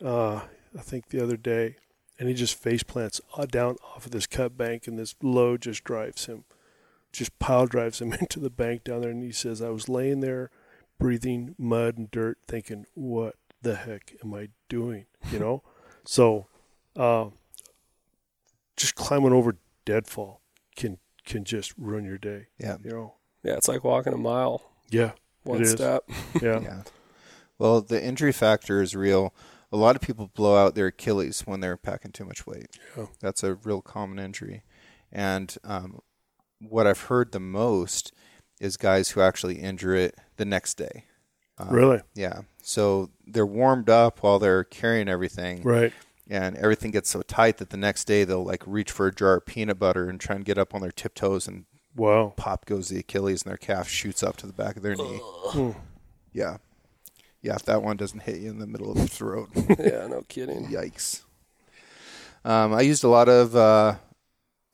[0.05, 0.41] uh,
[0.77, 1.77] I think the other day,
[2.21, 5.63] and he just face plants uh, down off of this cut bank, and this load
[5.63, 6.45] just drives him,
[7.13, 9.11] just pile drives him into the bank down there.
[9.11, 10.51] And he says, I was laying there,
[10.99, 15.07] breathing mud and dirt, thinking, what the heck am I doing?
[15.33, 15.63] You know,
[16.05, 16.47] so
[16.97, 17.27] uh,
[18.77, 20.41] just climbing over deadfall
[20.77, 22.47] can can just ruin your day.
[22.59, 22.77] Yeah.
[22.83, 23.15] You know.
[23.43, 25.13] Yeah, it's like walking a mile, Yeah.
[25.45, 25.73] one It is.
[25.73, 26.05] step.
[26.43, 26.61] Yeah.
[26.61, 26.83] Yeah.
[27.59, 29.33] Well, the injury factor is real.
[29.73, 32.67] A lot of people blow out their Achilles when they're packing too much weight.
[32.97, 33.07] Yeah.
[33.21, 34.63] That's a real common injury.
[35.13, 36.01] And um,
[36.61, 38.13] what I've heard the most
[38.61, 41.05] is guys who actually injure it the next day.
[41.59, 42.01] Um, Really?
[42.15, 42.41] Yeah.
[42.63, 45.93] So they're warmed up while they're carrying everything, Right.
[46.29, 49.35] and everything gets so tight that the next day they'll like reach for a jar
[49.37, 51.65] of peanut butter and try and get up on their tiptoes, and
[51.97, 52.35] Wow.
[52.37, 55.21] pop goes the Achilles, and their calf shoots up to the back of their knee.
[55.23, 55.71] Hmm.
[56.33, 56.59] Yeah.
[57.43, 59.51] Yeah, if that one doesn't hit you in the middle of the throat.
[59.79, 60.67] yeah, no kidding.
[60.67, 61.23] Yikes.
[62.45, 63.97] Um, I used a lot of, uh,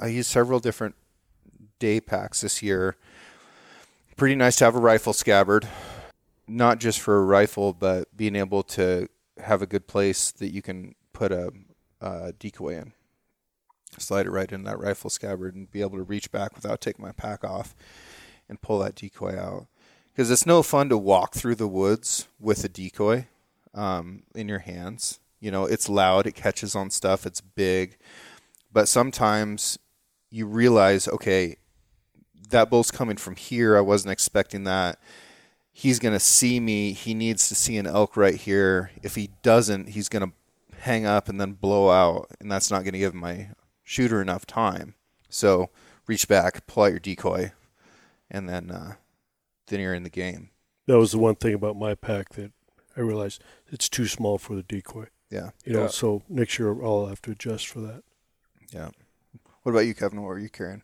[0.01, 0.95] I used several different
[1.79, 2.97] day packs this year.
[4.17, 5.69] Pretty nice to have a rifle scabbard,
[6.49, 10.63] not just for a rifle, but being able to have a good place that you
[10.63, 11.53] can put a,
[12.01, 12.93] a decoy in.
[13.99, 17.05] Slide it right in that rifle scabbard and be able to reach back without taking
[17.05, 17.75] my pack off
[18.49, 19.67] and pull that decoy out.
[20.17, 23.27] Because it's no fun to walk through the woods with a decoy
[23.75, 25.21] um, in your hands.
[25.41, 27.99] You know, it's loud, it catches on stuff, it's big.
[28.73, 29.79] But sometimes
[30.31, 31.57] you realize, okay,
[32.49, 33.77] that bull's coming from here.
[33.77, 34.99] I wasn't expecting that.
[35.71, 36.95] He's going to see me.
[36.95, 38.93] He needs to see an elk right here.
[39.03, 40.33] If he doesn't, he's going to
[40.79, 42.31] hang up and then blow out.
[42.41, 43.51] And that's not going to give my
[43.85, 44.95] shooter enough time.
[45.29, 45.69] So
[46.07, 47.53] reach back, pull out your decoy,
[48.31, 48.95] and then, uh,
[49.69, 50.51] then you're in the game.
[50.87, 52.53] That was the one thing about my pack that
[52.97, 55.07] I realized it's too small for the decoy.
[55.31, 55.51] Yeah.
[55.65, 55.89] You know, Yeah.
[55.89, 58.03] so next year I'll have to adjust for that.
[58.73, 58.91] Yeah.
[59.63, 60.23] What about you, Kevin?
[60.23, 60.83] What are you carrying?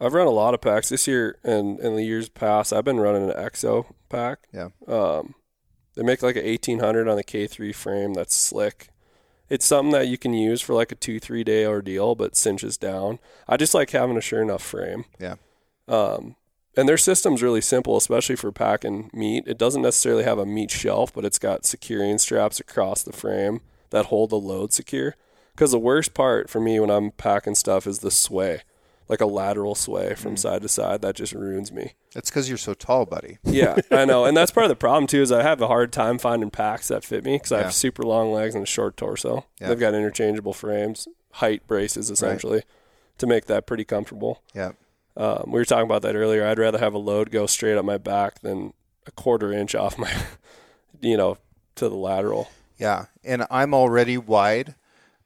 [0.00, 2.98] I've run a lot of packs this year, and in the years past, I've been
[3.00, 4.48] running an EXO pack.
[4.52, 4.70] Yeah.
[4.88, 5.34] Um,
[5.94, 8.14] they make like an eighteen hundred on the K three frame.
[8.14, 8.88] That's slick.
[9.48, 12.76] It's something that you can use for like a two three day ordeal, but cinches
[12.76, 13.18] down.
[13.46, 15.04] I just like having a sure enough frame.
[15.20, 15.36] Yeah.
[15.86, 16.36] Um,
[16.76, 19.44] And their system's really simple, especially for packing meat.
[19.46, 23.60] It doesn't necessarily have a meat shelf, but it's got securing straps across the frame
[23.90, 25.14] that hold the load secure.
[25.54, 28.62] Because the worst part for me when I'm packing stuff is the sway,
[29.08, 30.38] like a lateral sway from mm.
[30.38, 31.00] side to side.
[31.00, 31.92] That just ruins me.
[32.12, 33.38] That's because you're so tall, buddy.
[33.44, 35.22] Yeah, I know, and that's part of the problem too.
[35.22, 38.02] Is I have a hard time finding packs that fit me because I have super
[38.02, 39.46] long legs and a short torso.
[39.60, 39.68] Yeah.
[39.68, 42.62] They've got interchangeable frames, height braces essentially,
[43.18, 44.42] to make that pretty comfortable.
[44.54, 44.72] Yeah.
[45.16, 46.46] Um, we were talking about that earlier.
[46.46, 48.72] I'd rather have a load go straight up my back than
[49.06, 50.12] a quarter inch off my,
[51.00, 51.38] you know,
[51.76, 52.48] to the lateral.
[52.78, 54.74] Yeah, and I'm already wide,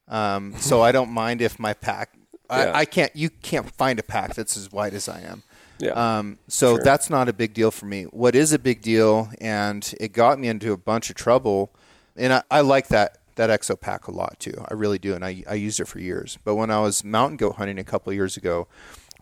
[0.06, 2.10] um, so I don't mind if my pack.
[2.50, 2.56] Yeah.
[2.56, 3.14] I, I can't.
[3.14, 5.42] You can't find a pack that's as wide as I am.
[5.80, 6.82] Yeah, Um, so Sure.
[6.84, 8.02] that's not a big deal for me.
[8.04, 11.70] What is a big deal, and it got me into a bunch of trouble,
[12.16, 14.64] and I, I like that that Exo pack a lot too.
[14.68, 16.36] I really do, and I, I used it for years.
[16.42, 18.66] But when I was mountain goat hunting a couple of years ago,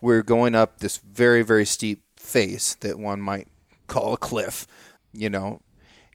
[0.01, 3.47] were going up this very very steep face that one might
[3.87, 4.67] call a cliff,
[5.13, 5.61] you know,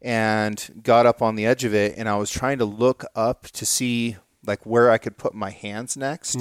[0.02, 3.44] and got up on the edge of it, and I was trying to look up
[3.48, 4.16] to see
[4.46, 6.36] like where I could put my hands next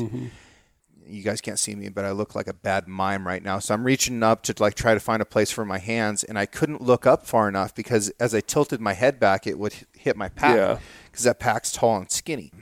[1.07, 3.59] you guys can't see me, but I look like a bad mime right now.
[3.59, 6.39] So I'm reaching up to like try to find a place for my hands, and
[6.39, 9.73] I couldn't look up far enough because as I tilted my head back, it would
[9.93, 10.79] hit my pack Yeah.
[11.11, 12.53] because that pack's tall and skinny.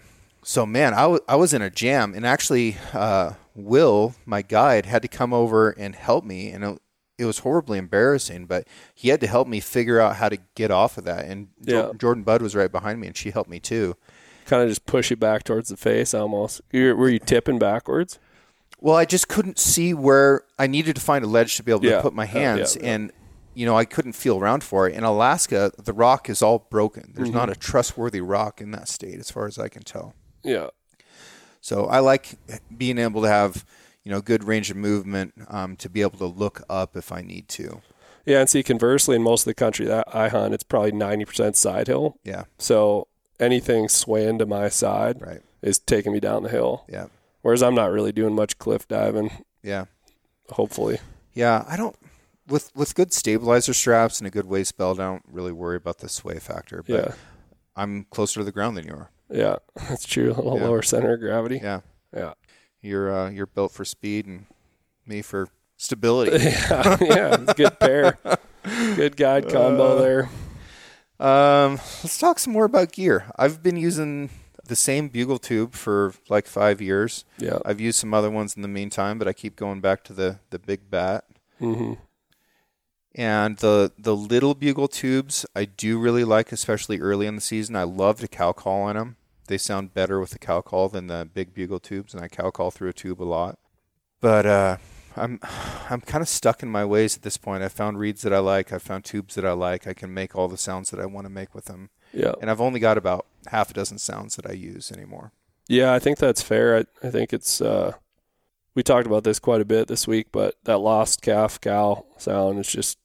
[0.41, 3.33] So man, I I was in a jam, and actually, uh,
[3.65, 6.81] Will, my guide, had to come over and help me, and it,
[7.17, 8.45] it was horribly embarrassing.
[8.45, 11.25] But he had to help me figure out how to get off of that.
[11.25, 11.91] And Yeah.
[11.97, 13.95] Jordan Budd was right behind me, and she helped me too.
[14.45, 16.61] kind of just push you back towards the face almost.
[16.73, 18.17] Were you tipping backwards?
[18.81, 21.81] Well, I just couldn't see where I needed to find a ledge to be able
[21.81, 22.89] to put my Uh, hands, yeah.
[22.93, 23.11] and
[23.53, 24.95] you know I couldn't feel around for it.
[24.95, 27.11] In Alaska, the rock is all broken.
[27.13, 27.37] There's Mm-hmm.
[27.37, 30.15] not a trustworthy rock in that state, as far as I can tell.
[30.43, 30.67] Yeah,
[31.61, 32.35] So I like
[32.75, 33.65] being able to have
[34.03, 37.21] you know good range of movement um, to be able to look up if I
[37.21, 37.81] need to.
[38.25, 38.39] yeah.
[38.41, 41.55] And see, conversely, in most of the country that I hunt, it's probably ninety percent
[41.57, 42.17] side hill.
[42.23, 43.07] Yeah, So
[43.39, 45.41] anything swaying to my side right.
[45.61, 46.85] is taking me down the hill.
[46.89, 47.07] Yeah,
[47.41, 49.31] Whereas I'm not really doing much cliff diving.
[49.63, 49.85] yeah,
[50.51, 50.99] Hopefully,
[51.33, 51.63] yeah.
[51.67, 51.95] I don't
[52.47, 54.99] with with good stabilizer straps and a good waist belt.
[54.99, 56.81] I don't really worry about the sway factor.
[56.83, 57.13] But yeah,
[57.75, 59.11] I'm closer to the ground than you are.
[59.29, 59.57] Yeah.
[59.89, 60.31] That's true.
[60.31, 60.65] A little Yeah.
[60.65, 61.59] lower center of gravity.
[61.61, 61.81] Yeah.
[62.15, 62.33] Yeah,
[62.81, 64.45] You're uh, you're built for speed and
[65.05, 66.37] me for stability.
[66.43, 67.37] yeah, yeah.
[67.55, 68.17] Good pair.
[68.95, 70.29] Good guide combo Uh, there.
[71.19, 73.25] um, let's talk some more about gear.
[73.37, 74.29] I've been using
[74.65, 77.25] the same bugle tube for like five years.
[77.37, 77.59] Yeah.
[77.65, 80.39] I've used some other ones in the meantime, but I keep going back to the
[80.49, 81.25] the big bat.
[81.59, 81.93] hmm
[83.15, 87.75] And the the little bugle tubes I do really like, especially early in the season.
[87.75, 89.15] I love to cow call on them.
[89.49, 92.49] They sound better with the cow call than the big bugle tubes, and I cow
[92.51, 93.59] call through a tube a lot.
[94.21, 94.77] But uh,
[95.17, 95.39] I'm
[95.89, 97.63] I'm kind of stuck in my ways at this point.
[97.63, 98.71] I found reeds that I like.
[98.71, 99.87] I found tubes that I like.
[99.87, 102.33] I can make all the sounds that I want to make with them, Yeah.
[102.41, 105.31] and I've only got about half a dozen sounds that I use anymore.
[105.67, 106.77] Yeah, I think that's fair.
[106.77, 107.93] I, I think it's uh
[108.75, 112.59] we talked about this quite a bit this week, but that lost calf cow sound
[112.59, 112.97] is just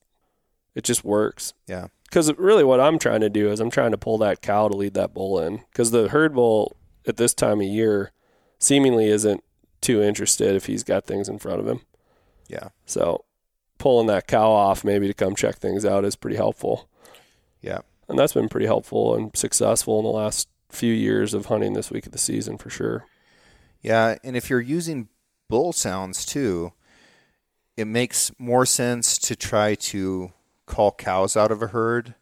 [0.74, 1.54] it just works.
[1.66, 1.86] Yeah.
[2.14, 4.76] Cuz really what I'm trying to do is I'm trying to pull that cow to
[4.76, 6.76] lead that bull in cuz the herd bull
[7.08, 8.12] at this time of year
[8.60, 9.42] seemingly isn't
[9.80, 11.80] too interested if he's got things in front of him.
[12.48, 13.24] Yeah, So
[13.78, 16.88] pulling that cow off maybe to come check things out is pretty helpful.
[17.60, 21.72] yeah, And that's been pretty helpful and successful in the last few years of hunting
[21.72, 23.06] this week of the season for sure.
[23.82, 24.18] yeah.
[24.22, 25.08] And if you're using
[25.48, 26.72] bull sounds too,
[27.76, 30.32] it makes more sense to try to
[30.66, 32.14] call cows out of a herd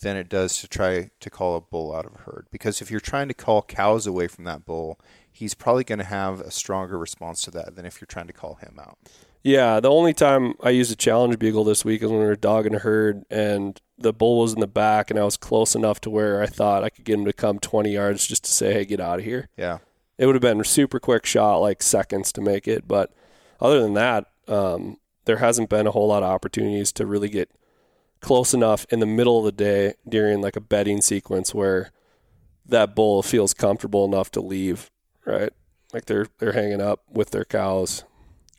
[0.00, 2.46] than it does to try to call a bull out of a herd.
[2.50, 4.98] Because if you're trying to call cows away from that bull,
[5.30, 8.32] he's probably going to have a stronger response to that than if you're trying to
[8.32, 8.98] call him out.
[9.42, 12.36] Yeah, the only time I used a challenge bugle this week is when we were
[12.36, 16.00] dogging a herd and the bull was in the back and I was close enough
[16.02, 18.72] to where I thought I could get him to come 20 yards just to say,
[18.72, 19.48] hey, get out of here.
[19.56, 19.78] Yeah.
[20.18, 22.86] It would have been a super quick shot, like seconds to make it.
[22.86, 23.12] But
[23.60, 27.50] other than that, um, there hasn't been a whole lot of opportunities to really get
[28.20, 31.90] close enough in the middle of the day during like a bedding sequence where
[32.66, 34.90] that bull feels comfortable enough to leave,
[35.24, 35.52] right?
[35.92, 38.04] Like they're they're hanging up with their cows.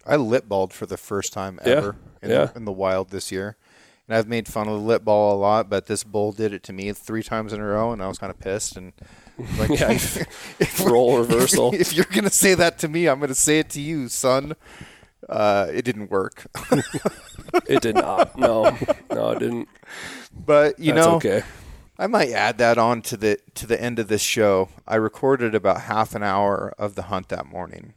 [0.05, 2.45] I lip balled for the first time Yeah, ever in, yeah.
[2.45, 3.55] The, in the wild this year.
[4.07, 6.63] And I've made fun of the lip ball a lot, but this bull did it
[6.63, 8.75] to me three times in a row, and I was kind of pissed.
[8.75, 8.91] And
[9.57, 9.91] like, Yeah,
[10.59, 11.73] if, role reversal.
[11.73, 14.55] If you're gonna say that to me, I'm gonna say it to you, son.
[15.31, 16.45] Uh, it didn't work,
[17.67, 18.37] It did not.
[18.37, 18.77] No,
[19.11, 19.69] no, it didn't.
[20.33, 21.43] but you That's know, okay.
[21.97, 24.69] I might add that on to the to the end of this show.
[24.87, 27.93] I recorded about half an hour of the hunt that morning,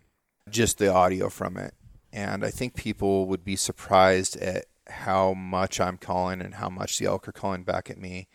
[0.49, 1.75] just the audio from it,
[2.13, 6.99] and I think people would be surprised at how much I'm calling and how much
[6.99, 8.29] the elk are calling back at me.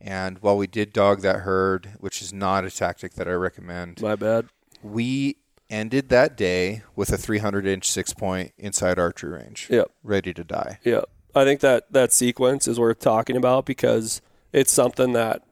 [0.00, 4.00] And while we did dog that herd, which is not a tactic that I recommend,
[4.00, 4.48] My bad.
[4.82, 5.36] we
[5.72, 9.90] ended that day with a 300 inch six point inside archery range, Yep.
[10.04, 10.78] ready to die.
[10.84, 11.00] Yeah.
[11.34, 14.20] I think that that sequence is worth talking about because
[14.52, 15.42] it's something that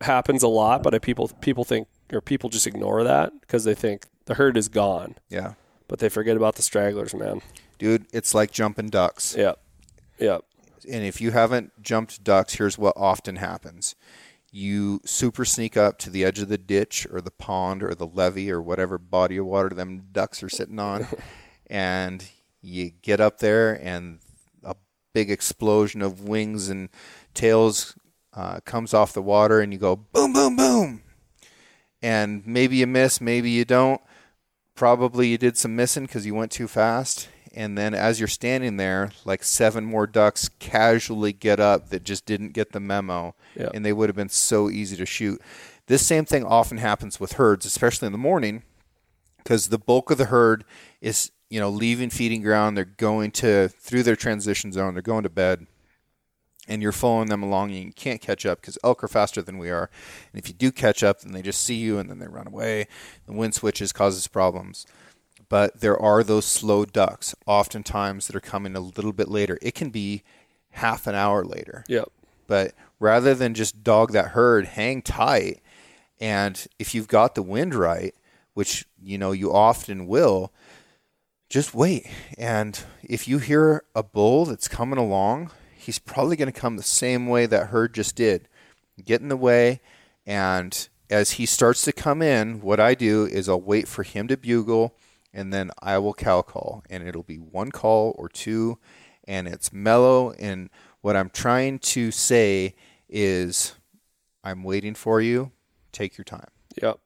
[0.00, 4.06] happens a lot, but people people think or people just ignore that because they think
[4.24, 5.54] the herd is gone, Yeah.
[5.86, 7.40] but they forget about the stragglers, man.
[7.78, 9.34] Dude, it's like jumping ducks.
[9.38, 9.54] Yeah.
[10.18, 10.38] Yeah.
[10.90, 13.94] and if you haven't jumped ducks, here's what often happens.
[14.50, 18.06] You super sneak up to the edge of the ditch or the pond or the
[18.06, 21.06] levee or whatever body of water them ducks are sitting on,
[21.68, 22.28] and
[22.60, 24.18] you get up there, and
[24.64, 24.74] a
[25.12, 26.88] big explosion of wings and
[27.32, 27.94] tails
[28.34, 31.02] uh, comes off the water, and you go boom, boom, boom.
[32.02, 34.00] And maybe you miss, maybe you don't.
[34.74, 37.28] Probably you did some missing because you went too fast.
[37.54, 42.24] And then as you're standing there, like seven more ducks casually get up that just
[42.24, 43.34] didn't get the memo.
[43.56, 43.70] Yeah.
[43.74, 45.40] And they would have been so easy to shoot.
[45.86, 48.62] This same thing often happens with herds, especially in the morning,
[49.38, 50.64] because the bulk of the herd
[51.00, 52.76] is, you know, leaving feeding ground.
[52.76, 55.66] They're going to, through their transition zone, they're going to bed
[56.70, 59.58] and you're following them along and you can't catch up because elk are faster than
[59.58, 59.90] we are.
[60.32, 62.46] And if you do catch up, then they just see you and then they run
[62.46, 62.86] away.
[63.26, 64.86] The wind switches causes problems.
[65.50, 69.58] But there are those slow ducks oftentimes that are coming a little bit later.
[69.60, 70.22] It can be
[70.70, 71.84] half an hour later.
[71.88, 72.04] Yeah.
[72.46, 75.60] But rather than just dog that herd, hang tight.
[76.20, 78.14] And if you've got the wind right,
[78.54, 80.52] which you know you often will,
[81.48, 82.06] just wait.
[82.38, 86.82] And if you hear a bull that's coming along, he's probably going to come the
[86.82, 88.48] same way that herd just did.
[89.04, 89.80] Get in the way,
[90.26, 94.28] and as he starts to come in, what I do is I'll wait for him
[94.28, 94.94] to bugle,
[95.32, 98.78] and then I will cow call, and it'll be one call or two,
[99.24, 100.32] and it's mellow.
[100.32, 102.74] And what I'm trying to say
[103.08, 103.74] is,
[104.42, 105.52] I'm waiting for you.
[105.92, 106.48] Take your time.
[106.82, 106.98] Yep.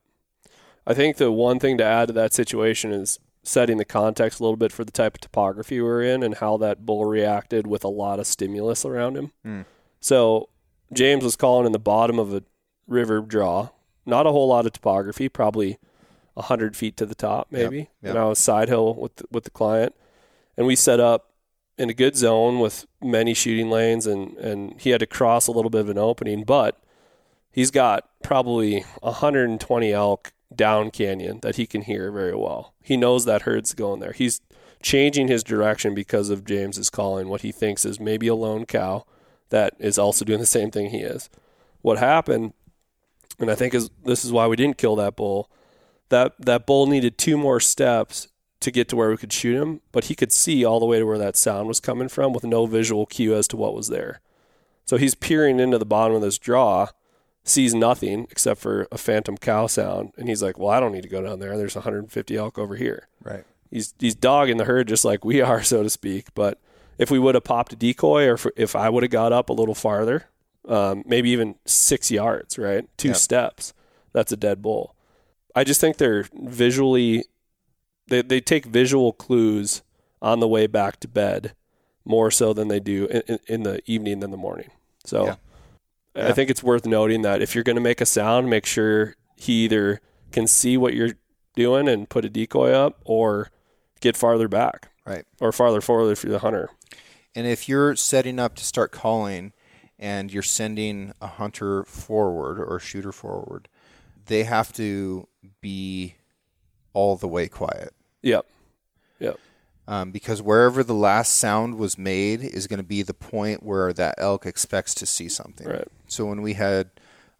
[0.87, 4.43] I think the one thing to add to that situation is setting the context a
[4.43, 7.83] little bit for the type of topography we're in and how that bull reacted with
[7.83, 9.31] a lot of stimulus around him.
[9.45, 9.65] Mm.
[9.99, 10.49] So
[10.93, 12.43] James was calling in the bottom of a
[12.87, 13.69] river draw,
[14.05, 15.77] not a whole lot of topography, probably
[16.37, 17.77] hundred feet to the top, maybe.
[18.01, 18.11] yep.
[18.11, 19.95] And I was side hill with the, with the client,
[20.57, 21.31] and we set up
[21.77, 25.51] in a good zone with many shooting lanes, and and he had to cross a
[25.51, 26.81] little bit of an opening, but
[27.51, 32.73] he's got probably 120 elk down canyon that he can hear very well.
[32.81, 34.13] He knows that herd's going there.
[34.13, 34.41] He's
[34.81, 39.05] changing his direction because of James's calling what he thinks is maybe a lone cow
[39.49, 41.29] that is also doing the same thing he is.
[41.81, 42.53] What happened,
[43.39, 45.49] and I think is this is why we didn't kill that bull.
[46.09, 48.27] That that bull needed two more steps
[48.59, 50.99] to get to where we could shoot him, but he could see all the way
[50.99, 53.89] to where that sound was coming from with no visual cue as to what was
[53.89, 54.21] there.
[54.85, 56.87] So he's peering into the bottom of this draw,
[57.43, 61.03] sees nothing except for a phantom cow sound, and he's like, "Well, I don't need
[61.03, 61.57] to go down there.
[61.57, 63.43] There's 150 elk over here." Right.
[63.71, 66.33] He's he's dogging the herd just like we are, so to speak.
[66.33, 66.59] But
[66.97, 69.49] if we would have popped a decoy, or if, if I would have got up
[69.49, 70.25] a little farther,
[70.67, 73.73] um, maybe even six yards, right, two steps,
[74.13, 74.94] that's a dead bull.
[75.55, 77.23] I just think they're visually,
[78.07, 79.81] they they take visual clues
[80.21, 81.55] on the way back to bed
[82.03, 84.69] more so than they do in, in, in the evening than the morning.
[85.05, 85.25] So
[86.15, 86.27] Yeah.
[86.29, 89.15] I think it's worth noting that if you're going to make a sound, make sure
[89.35, 89.99] he either
[90.31, 91.13] can see what you're
[91.55, 93.49] doing and put a decoy up or
[94.01, 95.25] get farther back Right.
[95.41, 96.69] or farther forward if you're the hunter.
[97.35, 99.51] And if you're setting up to start calling
[99.99, 103.67] and you're sending a hunter forward or a shooter forward,
[104.27, 105.27] they have to
[105.65, 106.13] be
[106.93, 107.91] all the way quiet.
[108.21, 108.45] Yep.
[109.19, 109.39] Yep.
[109.87, 113.91] Um, because wherever the last sound was made is going to be the point where
[113.93, 115.67] that elk expects to see something.
[115.67, 115.87] Right.
[116.07, 116.91] So when we had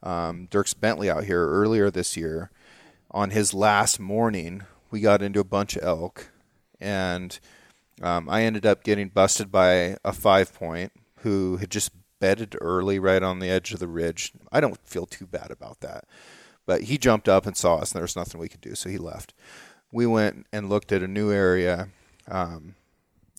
[0.01, 2.49] um, Dierks Bentley out here earlier this year,
[3.11, 6.31] on his last morning, we got into a bunch of elk,
[6.81, 7.39] and
[8.01, 12.97] um, I ended up getting busted by a five point who had just bedded early
[12.97, 14.34] right on the edge of the ridge.
[14.51, 16.05] I don't feel too bad about that,
[16.66, 18.89] but he jumped up and saw us, and there was nothing we could do, so
[18.89, 19.34] he left.
[19.91, 21.89] We went and looked at a new area.
[22.28, 22.76] Um,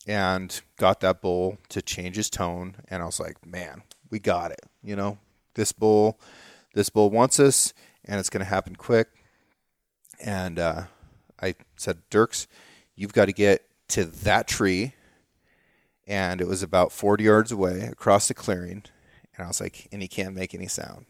[0.06, 4.52] and got that bull to change his tone and I was like, "Man, we got
[4.52, 4.60] it.
[4.82, 5.18] You know,
[5.54, 6.20] this bull
[6.74, 7.74] this bull wants us
[8.04, 9.08] and it's going to happen quick."
[10.24, 10.84] And uh,
[11.40, 12.46] I said, "Dierks,
[12.94, 14.94] you've got to get to that tree."
[16.06, 18.84] And it was about 40 yards away across the clearing,
[19.36, 21.06] and I was like, "And he can't make any sound.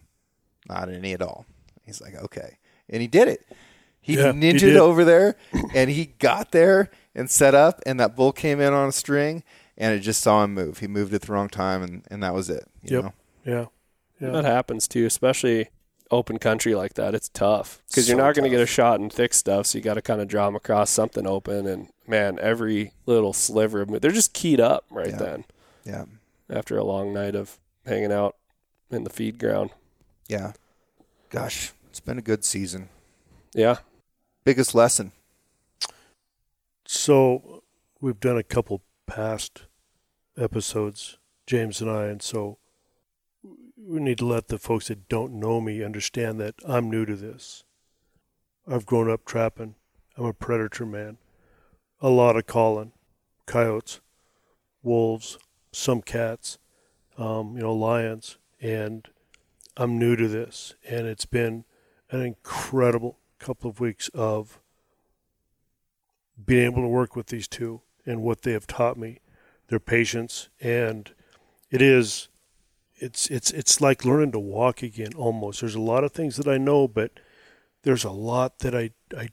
[0.67, 1.45] Not any at all."
[1.87, 2.59] He's like, "Okay."
[2.89, 3.47] And he did it.
[4.01, 5.37] He Yeah, he ninja'd over there
[5.75, 9.43] and he got there and set up, and that bull came in on a string,
[9.79, 10.79] and it just saw him move.
[10.79, 12.69] He moved at the wrong time, and, and that was it.
[12.83, 13.05] You Yep.
[13.05, 13.13] know?
[13.45, 13.65] Yeah.
[14.21, 14.31] Yeah.
[14.31, 15.69] That happens too, especially
[16.11, 17.15] open country like that.
[17.15, 19.83] It's tough because you're not going to get a shot in thick stuff, so you
[19.85, 21.67] got to kind of draw them across something open.
[21.67, 25.17] And man, every little sliver of they're just keyed up right Yeah.
[25.17, 25.45] then
[25.85, 26.05] Yeah.
[26.49, 28.37] after a long night of hanging out
[28.91, 29.71] in the feed ground.
[30.29, 30.53] Yeah.
[31.31, 32.91] Gosh, it's been a good season.
[33.55, 33.79] Yeah,
[34.45, 35.13] Biggest lesson.
[36.85, 37.63] So
[38.03, 39.63] we've done a couple past
[40.37, 41.17] episodes,
[41.47, 42.59] James and I, and so
[43.79, 47.17] we need to let the folks that don't know me understand that I'm new to
[47.17, 47.65] this.
[48.69, 49.77] I've grown up trapping.
[50.19, 51.17] I'm a predator man.
[52.03, 52.93] A lot of calling,
[53.47, 54.01] coyotes,
[54.83, 55.39] wolves,
[55.73, 56.59] some cats,
[57.17, 59.09] um, you know, lions, and
[59.79, 61.65] I'm new to this, and it's been
[62.11, 64.59] an incredible couple of weeks of
[66.45, 69.21] being able to work with these two and what they have taught me,
[69.69, 71.13] their patience, and
[71.71, 72.29] it is,
[72.97, 75.13] it's it's it's like learning to walk again.
[75.15, 77.13] Almost, there's a lot of things that I know, but
[77.83, 79.29] there's a lot that I I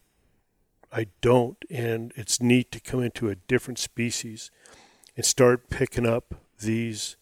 [0.91, 4.51] I don't, and it's neat to come into a different species
[5.15, 7.15] and start picking up these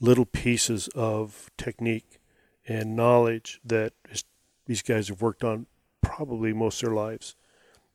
[0.00, 2.18] little pieces of technique
[2.66, 4.24] and knowledge that is,
[4.66, 5.66] these guys have worked on
[6.02, 7.34] probably most of their lives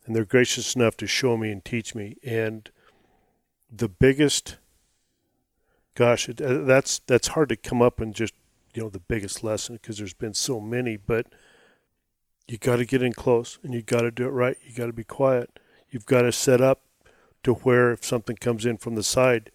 [0.06, 2.18] and they're gracious enough to show me and teach me.
[2.24, 2.70] And
[3.72, 4.58] the biggest,
[5.96, 8.34] gosh, it, uh, that's that's hard to come up and just
[8.74, 10.98] you know the biggest lesson because there's been so many.
[10.98, 11.28] But
[12.48, 14.58] you got to get in close and you got to do it right.
[14.66, 15.60] You got to be quiet.
[15.90, 16.82] You've got to set up
[17.44, 19.52] to where if something comes in from the side,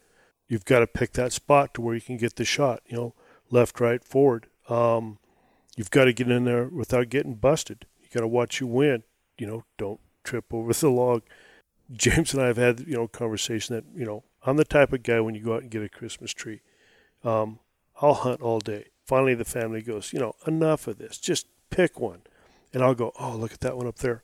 [0.48, 2.82] you've got to pick that spot to where you can get the shot.
[2.86, 3.14] You know,
[3.50, 4.46] left, right, forward.
[4.68, 5.18] Um,
[5.76, 7.86] you've got to get in there without getting busted.
[8.02, 9.04] You got to watch you win.
[9.38, 11.22] You know, don't trip over the log.
[11.92, 15.02] James and I have had you know conversation that you know I'm the type of
[15.02, 16.60] guy when you go out and get a Christmas tree,
[17.24, 17.58] um,
[18.00, 18.86] I'll hunt all day.
[19.04, 21.18] Finally, the family goes, you know, enough of this.
[21.18, 22.22] Just pick one,
[22.72, 23.12] and I'll go.
[23.18, 24.22] Oh, look at that one up there.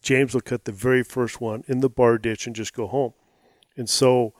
[0.00, 3.12] James will cut the very first one in the bar ditch and just go home.
[3.76, 4.32] And so,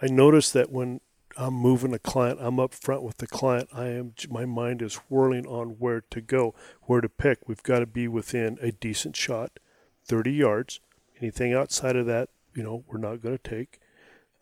[0.00, 1.00] I noticed that when
[1.36, 3.68] I'm moving a client, I'm up front with the client.
[3.72, 4.14] I am.
[4.28, 7.48] My mind is whirling on where to go, where to pick.
[7.48, 9.58] We've got to be within a decent shot.
[10.04, 10.80] 30 yards.
[11.20, 13.78] Anything outside of that, you know, we're not going to take.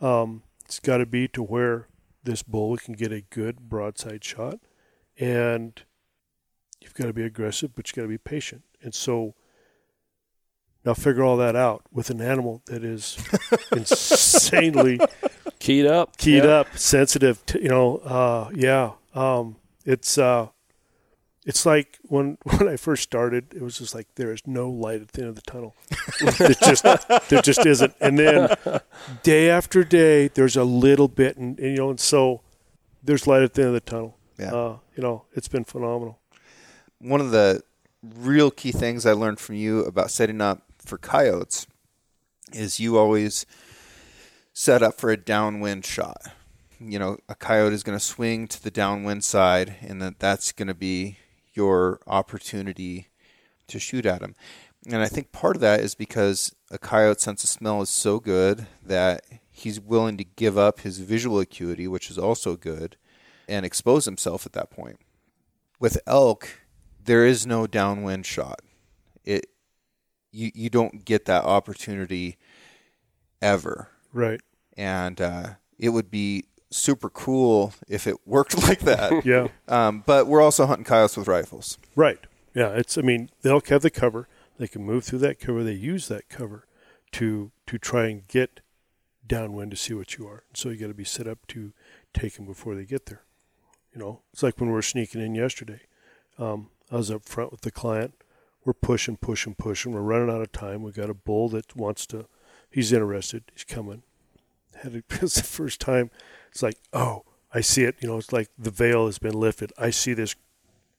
[0.01, 1.89] Um, it's got to be to where
[2.25, 4.59] this bull can get a good broadside shot.
[5.19, 5.83] And
[6.81, 8.63] you've got to be aggressive, but you've got to be patient.
[8.83, 9.35] And so
[10.85, 13.19] now figure all that out with an animal that is
[13.73, 14.99] insanely
[15.61, 16.61] keyed up, keyed Yeah.
[16.61, 17.45] up, sensitive.
[17.47, 18.93] To, you know, uh, yeah.
[19.15, 20.49] Um, it's uh,
[21.47, 25.01] it's like when when I first started, it was just like there is no light
[25.03, 25.77] at the end of the tunnel.
[26.21, 26.83] it just
[27.29, 27.95] there just isn't.
[28.01, 28.49] And then
[29.23, 32.41] day after day, there's a little bit, and, and you know, and so
[33.03, 34.17] there's light at the end of the tunnel.
[34.39, 34.53] Yeah.
[34.55, 36.19] Uh, you know, it's been phenomenal.
[36.99, 37.63] One of the
[38.03, 41.67] real key things I learned from you about setting up for coyotes
[42.53, 43.45] is you always
[44.61, 46.21] set up for a downwind shot.
[46.79, 50.53] You know, a coyote is going to swing to the downwind side, and that that's
[50.53, 51.17] going to be
[51.55, 53.09] your opportunity
[53.69, 54.35] to shoot at him.
[54.87, 58.21] And I think part of that is because a coyote's sense of smell is so
[58.21, 62.99] good that he's willing to give up his visual acuity, which is also good,
[63.49, 65.01] and expose himself at that point.
[65.79, 66.61] With elk,
[67.03, 68.61] there is no downwind shot.
[69.25, 69.47] It
[70.31, 72.37] you you don't get that opportunity
[73.41, 74.41] ever, Right.
[74.77, 75.49] And uh,
[75.79, 79.25] it would be super cool if it worked like that.
[79.25, 79.49] Yeah.
[79.69, 81.79] um, but we're also hunting coyotes with rifles.
[81.97, 82.21] Right.
[82.55, 82.69] Yeah.
[82.71, 82.97] It's.
[82.99, 84.29] I mean, the elk have the cover.
[84.59, 85.65] They can move through that cover.
[85.65, 86.67] They use that cover
[87.13, 88.61] to to try and get
[89.27, 90.43] downwind to see what you are.
[90.55, 91.73] So you got to be set up to
[92.13, 93.23] take them before they get there.
[93.95, 95.81] You know, it's like when we were sneaking in yesterday.
[96.39, 98.15] Um, I was up front with the client.
[98.65, 99.93] We're pushing, pushing, pushing.
[99.93, 100.83] We're running out of time.
[100.83, 102.27] We got a bull that wants to.
[102.71, 103.45] He's interested.
[103.53, 104.03] He's coming.
[104.83, 106.11] Had it, it's the first time.
[106.51, 107.97] It's like, oh, I see it.
[108.01, 109.73] You know, it's like the veil has been lifted.
[109.79, 110.35] I see this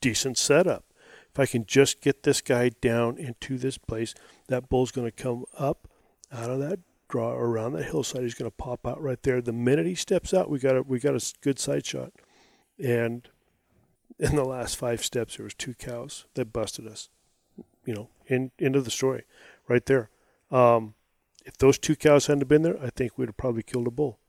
[0.01, 0.85] decent setup.
[1.31, 4.13] If I can just get this guy down into this place,
[4.47, 5.87] that bull's going to come up
[6.31, 6.79] out of that
[7.11, 8.23] draw around that hillside.
[8.23, 9.41] He's going to pop out right there.
[9.41, 12.13] The minute he steps out, we got a we got a good side shot.
[12.79, 13.27] And
[14.17, 17.09] in the last five steps, there was two cows that busted us.
[17.85, 19.23] You know, in into the story,
[19.67, 20.09] right there.
[20.49, 20.95] Um,
[21.45, 24.19] if those two cows hadn't been there, I think we'd have probably killed a bull.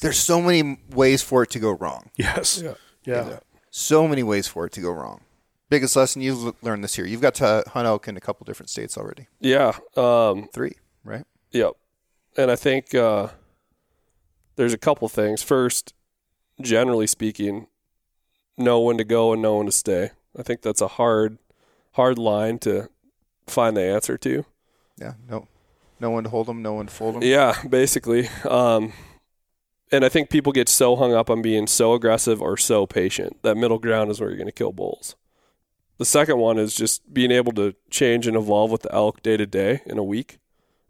[0.00, 2.10] There's so many ways for it to go wrong.
[2.16, 2.60] Yes.
[2.62, 2.74] Yeah.
[3.04, 3.38] Yeah.
[3.70, 5.22] So many ways for it to go wrong.
[5.70, 7.06] Biggest lesson you've learned this year.
[7.06, 9.26] You've got to hunt elk in a couple different states already.
[9.40, 9.72] Yeah.
[9.96, 10.74] Um, Three,
[11.04, 11.24] right?
[11.52, 11.72] Yep.
[12.36, 13.28] and I think uh,
[14.56, 15.42] there's a couple things.
[15.42, 15.94] First,
[16.60, 17.66] generally speaking,
[18.56, 20.10] know when to go and know when to stay.
[20.38, 21.38] I think that's a hard,
[21.92, 22.88] hard line to
[23.46, 24.44] find the answer to.
[24.98, 25.46] Yeah, no,
[26.00, 27.22] no one to hold them, no one fold them.
[27.22, 28.28] Yeah, basically.
[28.48, 28.92] Um,
[29.92, 33.42] and I think people get so hung up on being so aggressive or so patient.
[33.42, 35.14] That middle ground is where you're going to kill bulls.
[35.98, 39.36] The second one is just being able to change and evolve with the elk day
[39.36, 40.38] to day in a week.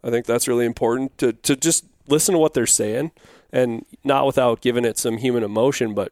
[0.03, 3.11] I think that's really important to, to just listen to what they're saying
[3.51, 6.11] and not without giving it some human emotion, but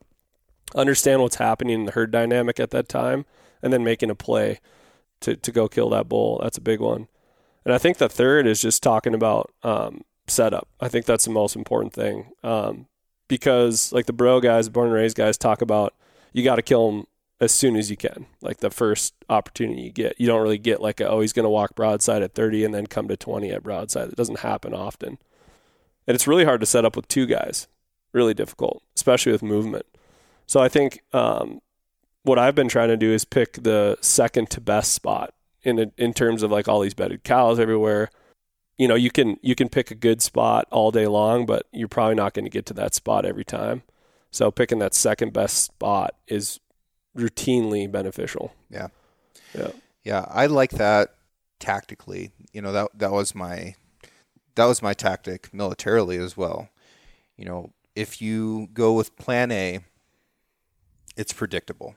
[0.75, 3.25] understand what's happening in the herd dynamic at that time
[3.61, 4.59] and then making a play
[5.21, 6.39] to, to go kill that bull.
[6.43, 7.07] That's a big one.
[7.65, 10.67] And I think the third is just talking about um, setup.
[10.79, 12.87] I think that's the most important thing um,
[13.27, 15.93] because, like the bro guys, born and raised guys, talk about
[16.33, 17.07] you got to kill them
[17.39, 20.19] as soon as you can, like the first opportunity you get.
[20.19, 22.73] You don't really get like, a, oh, he's going to walk broadside at 30 and
[22.73, 24.09] then come to 20 at broadside.
[24.09, 25.17] It doesn't happen often.
[26.07, 27.67] And it's really hard to set up with two guys,
[28.13, 29.85] really difficult, especially with movement.
[30.47, 31.61] So I think um,
[32.23, 35.33] what I've been trying to do is pick the second to best spot
[35.63, 38.09] in in terms of like all these bedded cows everywhere.
[38.77, 41.87] You know, you can you can pick a good spot all day long, but you're
[41.87, 43.83] probably not going to get to that spot every time.
[44.31, 46.59] So picking that second best spot is
[47.15, 48.53] routinely beneficial.
[48.69, 48.87] Yeah.
[49.53, 49.71] Yeah.
[50.03, 51.15] Yeah, I like that
[51.59, 52.31] tactically.
[52.51, 53.75] You know, that that was my
[54.55, 56.69] that was my tactic militarily as well.
[57.37, 59.79] You know, if you go with plan A,
[61.15, 61.95] it's predictable.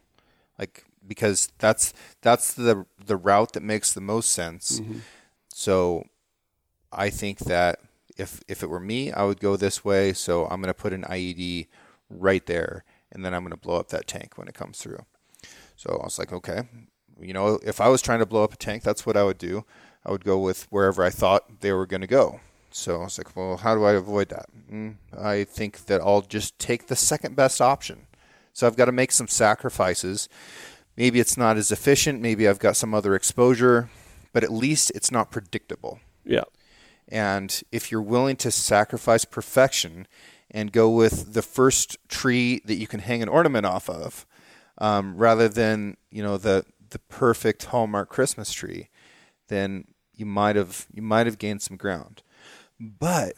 [0.59, 1.93] Like because that's
[2.23, 4.81] that's the the route that makes the most sense.
[4.81, 4.99] Mm-hmm.
[5.53, 6.05] So
[6.93, 7.81] I think that
[8.17, 10.13] if if it were me, I would go this way.
[10.13, 11.69] So I'm going to put an IED
[12.11, 15.05] right there, and then I'm going to blow up that tank when it comes through.
[15.77, 16.63] So I was like, okay,
[17.21, 19.39] you know, if I was trying to blow up a tank, that's what I would
[19.39, 19.65] do.
[20.05, 22.41] I would go with wherever I thought they were going to go.
[22.71, 24.47] So I was like, well, how do I avoid that?
[24.71, 28.07] Mm, I think that I'll just take the second best option.
[28.53, 30.29] So I've got to make some sacrifices.
[30.97, 32.21] Maybe it's not as efficient.
[32.21, 33.91] Maybe I've got some other exposure,
[34.33, 36.01] but at least it's not predictable.
[36.25, 36.45] Yeah.
[37.09, 40.07] And if you're willing to sacrifice perfection
[40.51, 44.27] and go with the first tree that you can hang an ornament off of,
[44.79, 48.89] um, rather than you know the the perfect Hallmark Christmas tree,
[49.49, 49.85] then
[50.15, 52.23] you might have you might have gained some ground.
[52.79, 53.35] But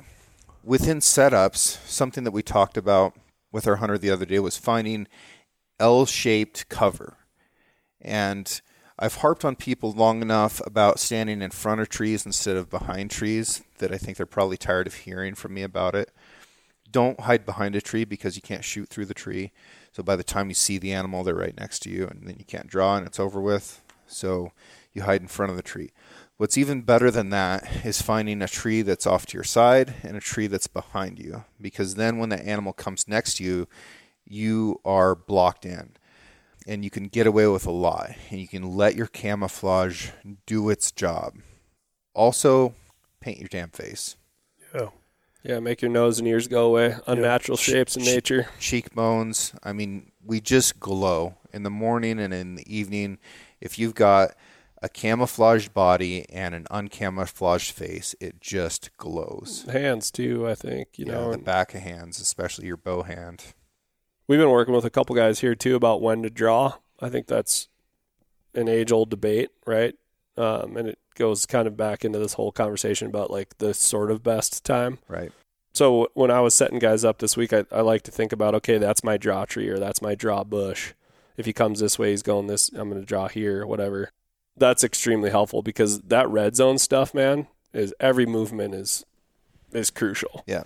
[0.64, 3.14] within setups, something that we talked about
[3.52, 5.06] with our hunter the other day was finding
[5.80, 7.16] L-shaped cover,
[8.00, 8.60] and
[8.98, 13.10] I've harped on people long enough about standing in front of trees instead of behind
[13.10, 16.10] trees that I think they're probably tired of hearing from me about it.
[16.90, 19.52] Don't hide behind a tree because you can't shoot through the tree.
[19.92, 22.36] So by the time you see the animal, they're right next to you, and then
[22.38, 23.82] you can't draw and it's over with.
[24.06, 24.52] So
[24.92, 25.92] you hide in front of the tree.
[26.36, 30.16] What's even better than that is finding a tree that's off to your side and
[30.16, 33.68] a tree that's behind you, because then when the animal comes next to you,
[34.24, 35.92] you are blocked in
[36.68, 40.10] and you can get away with a lie and you can let your camouflage
[40.46, 41.34] do its job.
[42.14, 42.74] Also,
[43.20, 44.16] paint your damn face.
[44.74, 44.88] Yeah.
[45.42, 46.96] Yeah, make your nose and ears go away.
[47.06, 48.48] Unnatural shapes in nature.
[48.58, 49.54] Cheekbones.
[49.62, 53.18] I mean, we just glow in the morning and in the evening.
[53.60, 54.34] If you've got
[54.82, 59.64] a camouflaged body and an uncamouflaged face, it just glows.
[59.70, 60.98] Hands too, I think.
[60.98, 63.54] You yeah, know, the back of hands, especially your bow hand.
[64.28, 66.74] We've been working with a couple guys here too about when to draw.
[67.00, 67.68] I think that's
[68.54, 69.94] an age old debate, right?
[70.36, 74.10] Um, and it goes kind of back into this whole conversation about like the sort
[74.10, 74.98] of best time.
[75.08, 75.32] Right.
[75.72, 78.54] So when I was setting guys up this week, I, I like to think about
[78.56, 80.92] okay, that's my draw tree or that's my draw bush.
[81.38, 82.68] If he comes this way, he's going this.
[82.68, 84.10] I'm going to draw here, whatever.
[84.56, 89.06] That's extremely helpful because that red zone stuff, man, is every movement is
[89.72, 90.44] is crucial.
[90.46, 90.64] Yeah.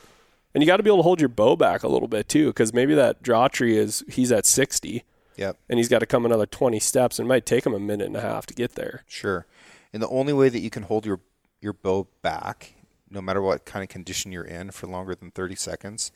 [0.54, 2.48] And you got to be able to hold your bow back a little bit too,
[2.48, 5.04] because maybe that draw tree is he's at 60
[5.36, 5.56] Yep.
[5.70, 8.06] and he's got to come another 20 steps and it might take him a minute
[8.06, 9.02] and a half to get there.
[9.06, 9.46] Sure.
[9.92, 11.20] And the only way that you can hold your
[11.60, 12.74] your bow back,
[13.08, 16.10] no matter what kind of condition you're in, for longer than 30 seconds,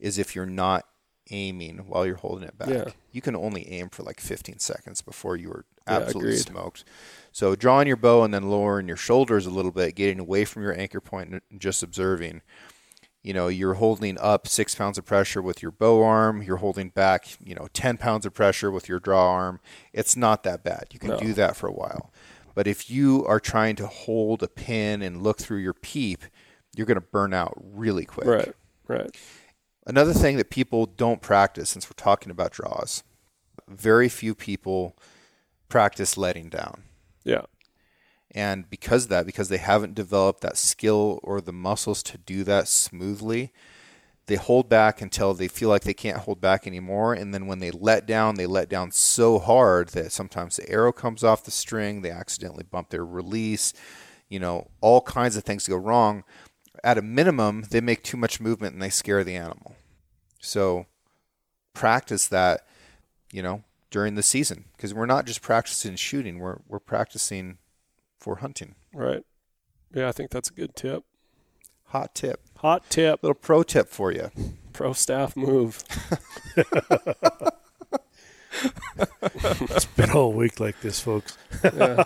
[0.00, 0.86] is if you're not
[1.30, 2.68] aiming while you're holding it back.
[2.68, 2.84] Yeah.
[3.12, 6.46] You can only aim for like 15 seconds before you are absolutely agreed.
[6.46, 6.84] smoked.
[7.32, 10.62] So drawing your bow and then lowering your shoulders a little bit, getting away from
[10.62, 12.42] your anchor point and just observing.
[13.26, 16.44] You know, you're holding up six pounds of pressure with your bow arm.
[16.44, 19.58] You're holding back, you know, 10 pounds of pressure with your draw arm.
[19.92, 20.84] It's not that bad.
[20.92, 21.18] You can No.
[21.18, 22.12] do that for a while.
[22.54, 26.22] But if you are trying to hold a pin and look through your peep,
[26.76, 28.28] you're going to burn out really quick.
[28.28, 28.54] Right.
[28.86, 29.10] Right.
[29.88, 33.02] Another thing that people don't practice, since we're talking about draws,
[33.66, 34.96] very few people
[35.68, 36.84] practice letting down.
[37.24, 37.42] Yeah.
[38.36, 42.44] And because of that, because they haven't developed that skill or the muscles to do
[42.44, 43.50] that smoothly,
[44.26, 47.14] they hold back until they feel like they can't hold back anymore.
[47.14, 50.92] And then when they let down, they let down so hard that sometimes the arrow
[50.92, 53.72] comes off the string, they accidentally bump their release,
[54.28, 56.22] you know, all kinds of things go wrong.
[56.84, 59.76] At a minimum, they make too much movement and they scare the animal.
[60.40, 60.84] So
[61.72, 62.66] practice that,
[63.32, 67.56] you know, during the season because we're not just practicing shooting, we're we're practicing
[68.26, 68.74] for hunting.
[68.92, 69.22] Right.
[69.94, 71.04] Yeah, I think that's a good tip.
[71.90, 72.40] Hot tip.
[72.56, 73.22] Hot tip.
[73.22, 74.32] Little pro tip for you.
[74.72, 75.82] Pro staff move.
[79.38, 81.36] It's been all week like this, folks.
[81.62, 82.04] Yeah.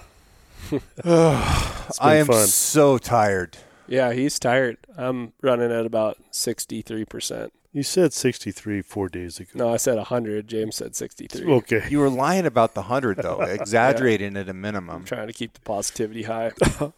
[1.05, 2.47] I am fun.
[2.47, 3.57] so tired.
[3.87, 4.77] yeah, he's tired.
[4.97, 7.51] I'm running at about 63%.
[7.73, 9.51] You said 63 four days ago.
[9.55, 10.49] No, I said 100.
[10.49, 11.53] James said 63.
[11.53, 11.87] Okay.
[11.89, 14.97] You were lying about the hundred though, exaggerating at a minimum.
[14.97, 16.51] I'm trying to keep the positivity high.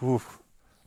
[0.00, 0.22] Whew.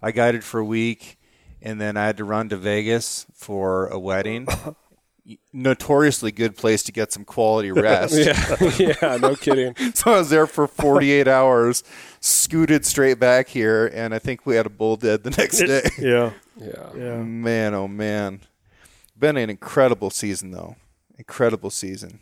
[0.02, 1.20] I guided for a week,
[1.62, 4.48] and then I had to run to Vegas for a wedding.
[5.54, 8.16] Notoriously good place to get some quality rest.
[8.18, 9.76] yeah, yeah, no kidding.
[9.94, 11.84] So I was there for 48 hours,
[12.20, 15.84] scooted straight back here, and I think we had a bull dead the next day.
[16.00, 16.32] Yeah.
[16.58, 16.90] Yeah.
[16.96, 17.18] Yeah.
[17.18, 18.42] Man, oh man.
[19.22, 20.78] Been an incredible season, though.
[21.16, 22.22] Incredible season.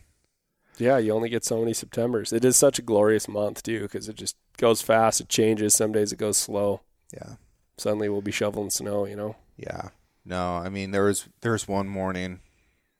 [0.77, 2.33] Yeah, you only get so many Septembers.
[2.33, 5.21] It is such a glorious month, too, because it just goes fast.
[5.21, 5.73] It changes.
[5.73, 6.81] Some days it goes slow.
[7.13, 7.35] Yeah.
[7.77, 9.37] Suddenly we'll be shoveling snow, you know?
[9.55, 9.89] Yeah.
[10.25, 12.41] No, I mean there was there was one morning,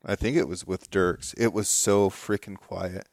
[0.06, 1.36] I think it was with Dierks.
[1.38, 3.08] It was so freaking quiet.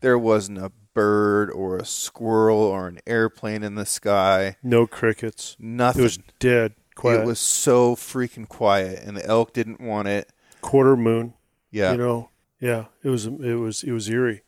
[0.00, 4.56] There wasn't a bird or a squirrel or an airplane in the sky.
[4.62, 5.56] No crickets.
[5.60, 6.00] Nothing.
[6.00, 7.20] It was dead quiet.
[7.20, 10.30] It was so freaking quiet, and the elk didn't want it.
[10.60, 11.34] quarter moon.
[11.70, 11.92] Yeah.
[11.92, 12.30] You know.
[12.60, 12.86] Yeah.
[13.02, 13.26] It was.
[13.26, 13.82] It was.
[13.82, 14.42] It was eerie.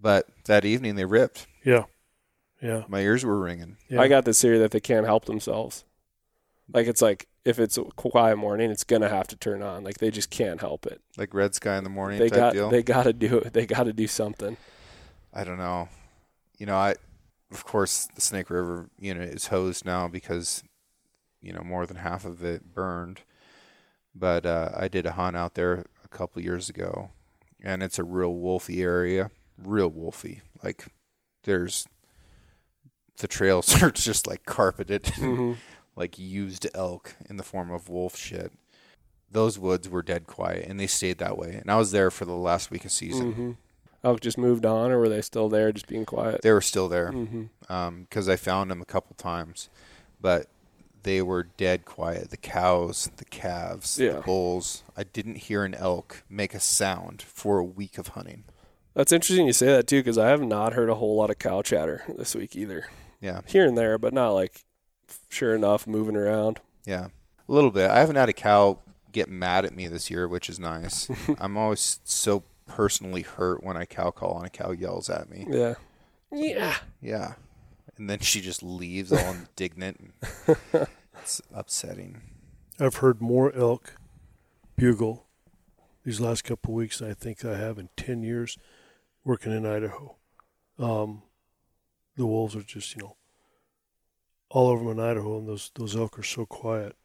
[0.00, 1.46] But that evening they ripped.
[1.64, 1.84] Yeah.
[2.60, 2.84] Yeah.
[2.88, 3.76] My ears were ringing.
[3.88, 4.00] yeah.
[4.00, 5.84] I got this theory that they can't help themselves.
[6.72, 9.84] Like, it's like if it's a quiet morning, it's going to have to turn on.
[9.84, 11.00] Like, they just can't help it.
[11.18, 12.70] Like red sky in the morning They type got, deal.
[12.70, 13.52] they got to do it.
[13.52, 14.56] They got to do something.
[15.32, 15.88] I don't know.
[16.58, 16.94] You know, I
[17.50, 20.62] of course the Snake River unit is hosed now because
[21.44, 23.20] you know more than half of it burned.
[24.14, 27.10] But uh, I did a hunt out there a couple years ago,
[27.62, 29.30] and it's a real wolfy area,
[29.62, 30.40] real wolfy.
[30.62, 30.86] Like
[31.44, 31.86] there's
[33.18, 35.56] the trails are just like carpeted, Mhm.
[35.96, 38.52] like used elk in the form of wolf shit.
[39.30, 41.54] Those woods were dead quiet, and they stayed that way.
[41.60, 43.32] And I was there for the last week of season.
[43.32, 43.50] hmm
[44.04, 46.42] Elk just moved on, or were they still there, just being quiet?
[46.42, 47.10] They were still there.
[47.62, 49.70] because I found them a couple times,
[50.20, 50.46] but
[51.04, 52.30] they were dead quiet.
[52.30, 54.14] The cows, the calves, Yeah.
[54.14, 54.82] the bulls.
[54.96, 58.44] I didn't hear an elk make a sound for a week of hunting.
[58.94, 61.38] That's interesting you say that too, because I have not heard a whole lot of
[61.38, 62.86] cow chatter this week either.
[63.20, 64.64] Yeah, Here and there, but not like
[65.28, 66.60] sure enough moving around.
[66.84, 67.06] yeah,
[67.48, 67.90] a little bit.
[67.90, 68.78] I haven't had a cow
[69.12, 71.08] get mad at me this year, which is nice.
[71.38, 75.46] I'm always so personally hurt when I cow call and a cow yells at me.
[75.48, 75.74] Yeah.
[76.32, 76.76] Yeah.
[77.00, 77.34] Yeah,
[77.98, 80.12] and then she just leaves all indignant.
[81.20, 82.22] it's upsetting.
[82.80, 83.94] I've heard more elk
[84.76, 85.26] bugle
[86.04, 88.58] these last couple of weeks than I think I have in ten years
[89.24, 90.16] working in Idaho.
[90.78, 91.22] Um,
[92.16, 93.16] the wolves are just you know
[94.50, 96.96] all over them in Idaho, and those those elk are so quiet,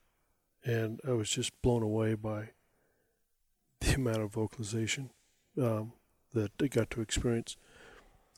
[0.64, 2.50] and I was just blown away by
[3.80, 5.12] the amount of vocalization
[5.60, 5.94] um,
[6.34, 7.58] that I got to experience.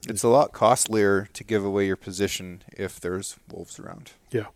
[0.08, 4.12] It's a lot costlier to give away your position if there's wolves around.
[4.32, 4.48] Yeah.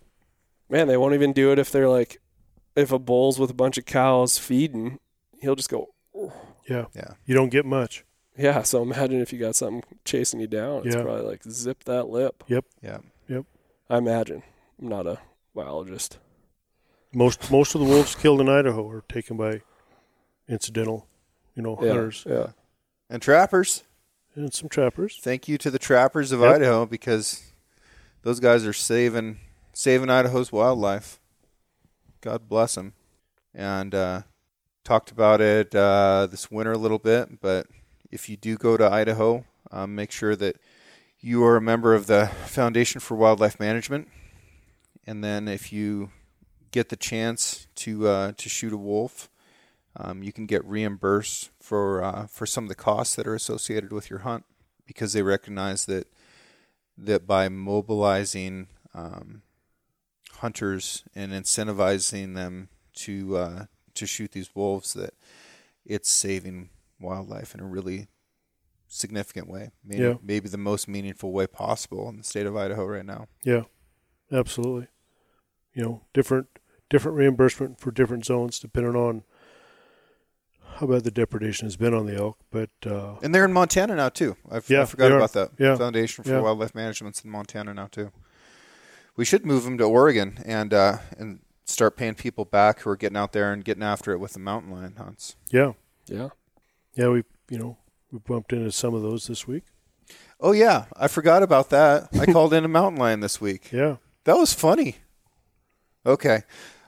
[0.69, 2.19] Man, they won't even do it if they're like,
[2.75, 4.99] if a bull's with a bunch of cows feeding,
[5.39, 5.89] he'll just go,
[6.67, 7.11] Yeah, Yeah.
[7.25, 8.03] you don't get much.
[8.35, 8.63] yeah.
[8.63, 10.81] So imagine if you got something chasing you down.
[10.85, 11.03] It's Yeah.
[11.03, 12.43] probably like zip that lip.
[12.47, 12.65] Yep.
[12.81, 12.97] Yeah.
[13.27, 13.45] Yep.
[13.89, 14.41] I imagine.
[14.81, 15.19] I'm not a
[15.53, 16.17] biologist.
[17.13, 19.61] Most most of the wolves killed in Idaho are taken by
[20.49, 21.07] incidental,
[21.55, 21.87] you know, Yeah.
[21.89, 22.47] hunters Yeah.
[23.09, 23.83] And trappers,
[24.35, 25.19] and some trappers.
[25.21, 26.55] thank you to the trappers of Yep.
[26.55, 27.43] Idaho because
[28.23, 29.39] those guys are saving
[29.73, 31.19] saving Idaho's wildlife.
[32.21, 32.93] God bless them.
[33.53, 34.21] And uh,
[34.83, 37.67] talked about it uh, this winter a little bit, but
[38.11, 40.57] if you do go to Idaho, um, make sure that
[41.19, 44.07] you are a member of the Foundation for Wildlife Management.
[45.07, 46.11] And then if you
[46.71, 49.29] get the chance to uh, to shoot a wolf,
[49.97, 53.91] um, you can get reimbursed for uh, for some of the costs that are associated
[53.91, 54.43] with your hunt
[54.85, 56.07] because they recognize that
[56.97, 59.41] that by mobilizing um,
[60.37, 65.13] hunters and incentivizing them to uh, to shoot these wolves that
[65.85, 66.69] it's saving
[66.99, 68.07] wildlife in a really
[68.87, 69.71] significant way.
[69.83, 70.15] Maybe, Yeah.
[70.21, 73.27] maybe the most meaningful way possible in the state of Idaho right now.
[73.43, 73.63] Yeah,
[74.31, 74.87] absolutely.
[75.73, 76.47] You know, different
[76.89, 79.23] different reimbursement for different zones depending on
[80.75, 82.37] how bad the depredation has been on the elk.
[82.51, 84.35] But uh, And they're in Montana now too.
[84.49, 85.51] I, f- I Yeah, forgot about that.
[85.59, 85.75] Yeah.
[85.75, 86.39] Foundation for Yeah.
[86.41, 88.11] Wildlife Management's in Montana now too.
[89.15, 92.95] We should move them to Oregon and uh, and start paying people back who are
[92.97, 95.35] getting out there and getting after it with the mountain lion hunts.
[95.51, 95.71] yeah,
[96.07, 96.29] Yeah.
[96.95, 97.77] yeah, we you know
[98.11, 99.63] we bumped into some of those this week.
[100.41, 102.09] Oh yeah, I forgot about that.
[102.19, 103.69] I called in a mountain lion this week.
[103.71, 103.95] Yeah,
[104.25, 104.97] That was funny.
[106.05, 106.43] Okay.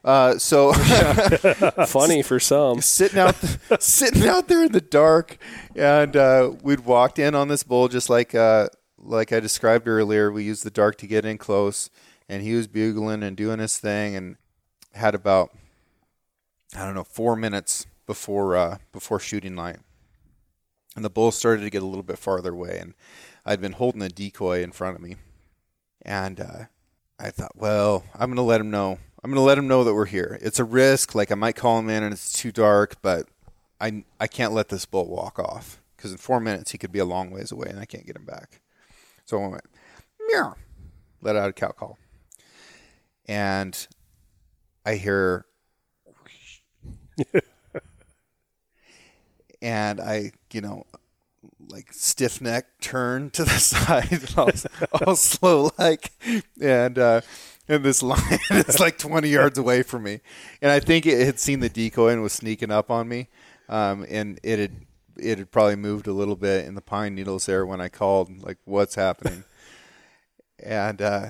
[0.07, 0.71] Uh, so
[1.87, 2.79] Funny for some.
[2.79, 3.35] sitting out
[3.81, 5.37] sitting out there in the dark
[5.75, 10.31] and uh, we'd walked in on this bull just like uh, like I described earlier.
[10.31, 11.89] We used the dark to get in close
[12.29, 14.37] and he was bugling and doing his thing and
[14.93, 15.51] had about
[16.73, 19.79] I don't know 4 minutes before uh, before shooting light
[20.95, 22.93] and the bull started to get a little bit farther away and
[23.45, 25.17] I'd been holding a decoy in front of me.
[26.01, 26.65] And uh,
[27.19, 29.83] I thought well I'm going to let him know I'm going to let him know
[29.83, 30.37] that we're here.
[30.41, 31.15] It's a risk.
[31.15, 33.27] Like I might call him in and it's too dark, but
[33.79, 36.99] I I can't let this bull walk off because in four minutes he could be
[36.99, 38.61] a long ways away and I can't get him back.
[39.25, 39.65] So I went
[40.31, 40.55] meow,
[41.21, 41.97] let out a cow call,
[43.27, 43.87] and
[44.85, 45.45] I hear,
[49.61, 50.85] and I you know
[51.69, 54.51] like stiff neck turn to the side all,
[55.05, 56.11] all slow like
[56.61, 57.21] and uh
[57.67, 60.21] and this lion is like 20 yards away from me.
[60.61, 63.29] And i think it had seen the decoy and was sneaking up on me.
[63.69, 64.71] Um and it had
[65.17, 68.43] it had probably moved a little bit in the pine needles there when i called
[68.43, 69.43] like what's happening?
[70.59, 71.27] And uh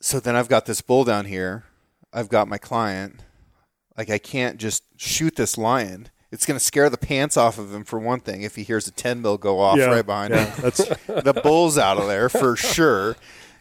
[0.00, 1.64] so then i've got this bull down here.
[2.12, 3.20] I've got my client.
[3.96, 6.10] Like i can't just shoot this lion.
[6.30, 8.86] It's going to scare the pants off of him for one thing if he hears
[8.86, 10.62] a 10 mil go off yeah, right behind yeah, him.
[10.62, 13.16] That's the bull's out of there for sure.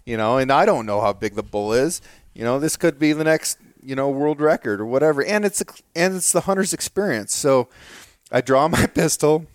[0.08, 2.01] You know, and I don't know how big the bull is.
[2.34, 5.22] You know, this could be the next, you know, world record or whatever.
[5.22, 5.62] And it's
[5.97, 7.36] and it's the hunter's experience.
[7.36, 7.68] So
[8.32, 9.47] I draw my pistol,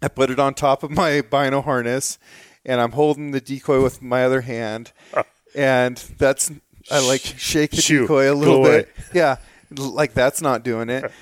[0.00, 2.16] I put it on top of my bino harness,
[2.64, 4.92] and I'm holding the decoy with my other hand.
[5.54, 6.52] And that's
[6.90, 8.02] I like shake the Shoot.
[8.02, 8.90] decoy a little bit.
[9.14, 9.36] Yeah.
[9.74, 11.10] Like that's not doing it.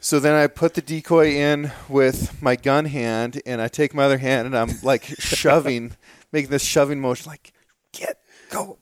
[0.00, 4.04] So then I put the decoy in with my gun hand, and I take my
[4.04, 5.96] other hand, and I'm like shoving,
[6.30, 7.54] making this shoving motion, like
[7.94, 8.18] get
[8.50, 8.78] go,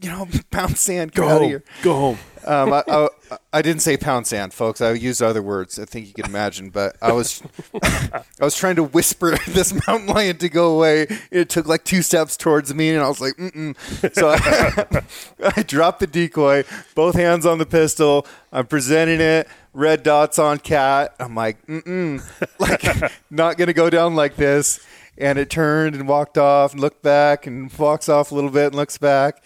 [0.00, 1.64] you know, pound sand, go out of here.
[1.82, 2.18] Go home.
[2.44, 3.08] Um, I, I,
[3.54, 4.80] I didn't say pound sand, folks.
[4.80, 5.80] I used other words.
[5.80, 7.42] I think you can imagine, but I was
[7.82, 11.08] I was trying to whisper this mountain lion to go away.
[11.32, 13.74] It took like two steps towards me, and I was like, mm
[14.14, 16.64] so I, I dropped the decoy,
[16.94, 18.26] both hands on the pistol.
[18.52, 21.16] I'm presenting it, red dots on cat.
[21.18, 24.78] I'm like, mm mm, like not gonna go down like this.
[25.18, 28.66] And it turned and walked off and looked back and walks off a little bit
[28.66, 29.42] and looks back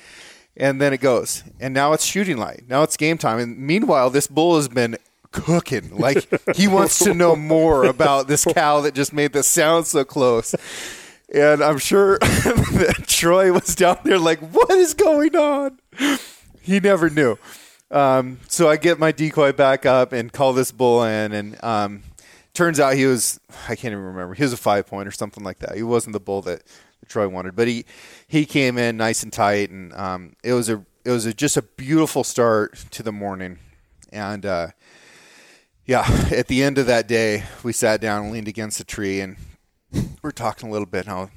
[0.57, 1.43] and then it goes.
[1.59, 2.65] And now it's shooting light.
[2.69, 3.39] Now it's game time.
[3.39, 4.99] And meanwhile, this bull has been
[5.33, 5.97] cooking.
[5.97, 10.05] Like he wants to know more about this cow that just made the sound so
[10.05, 10.55] close.
[11.33, 15.79] And I'm sure that Troy was down there like, what is going on?
[16.61, 17.39] He never knew.
[17.91, 22.03] Um, so I get my decoy back up and call this bull in, and um,
[22.55, 24.35] turns out he was I can't even remember.
[24.35, 25.77] He was a five point or something like that.
[25.77, 26.63] He wasn't the bull that,
[27.09, 27.85] Troy wanted, but he
[28.27, 31.57] he came in nice and tight, and um, it was a it was a, just
[31.57, 33.59] a beautiful start to the morning,
[34.13, 34.69] and uh,
[35.85, 39.21] yeah, at the end of that day, we sat down and leaned against a tree,
[39.21, 39.37] and
[39.93, 41.07] we we're talking a little bit.
[41.07, 41.31] And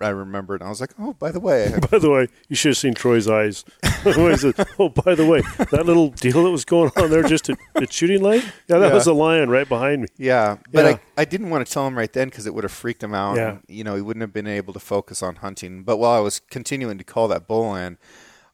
[0.00, 2.70] I, remembered, and I was like, oh, by the way, By the way, you should
[2.70, 3.64] have seen Troy's eyes.
[4.04, 5.40] Said, oh, by the way,
[5.70, 8.44] that little deal that was going on there just at, at shooting light?
[8.68, 8.94] Yeah, that Yeah.
[8.94, 10.08] was a lion right behind me.
[10.18, 10.90] Yeah, but Yeah.
[11.16, 13.14] I, I didn't want to tell him right then because it would have freaked him
[13.14, 13.36] out.
[13.36, 13.50] Yeah.
[13.50, 15.82] and, you know, he wouldn't have been able to focus on hunting.
[15.84, 17.96] But while I was continuing to call that bull in,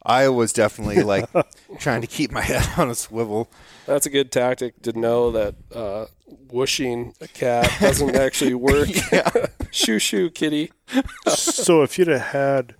[0.04, 1.26] I was definitely like
[1.78, 3.50] trying to keep my head on a swivel.
[3.86, 6.06] That's a good tactic to know that uh,
[6.50, 8.88] whooshing a cat doesn't actually work.
[9.70, 10.72] shoo shoo, kitty.
[11.26, 12.74] so if you'd have had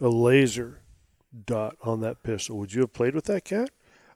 [0.00, 0.80] a laser
[1.46, 3.70] dot on that pistol, would you have played with that cat?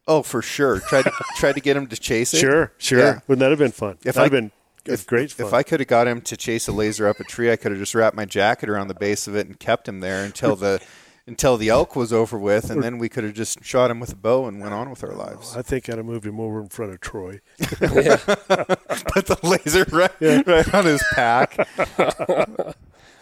[0.09, 0.81] Oh, for sure.
[0.81, 2.39] Tried to tried to get him to chase it.
[2.39, 2.99] Sure, sure.
[2.99, 3.21] Yeah.
[3.29, 3.99] Wouldn't that have been fun?
[4.05, 4.51] If That'd I- have been
[4.85, 5.47] If, great fun.
[5.47, 7.71] if I could have got him to chase a laser up a tree, I could
[7.71, 10.57] have just wrapped my jacket around the base of it and kept him there until
[10.57, 10.81] the
[11.27, 14.13] until the elk was over with, and then we could have just shot him with
[14.13, 15.57] a bow and went on with our lives.
[15.57, 17.41] I think I'd have moved him over in front of Troy.
[17.59, 21.57] Put the laser right, right on his pack.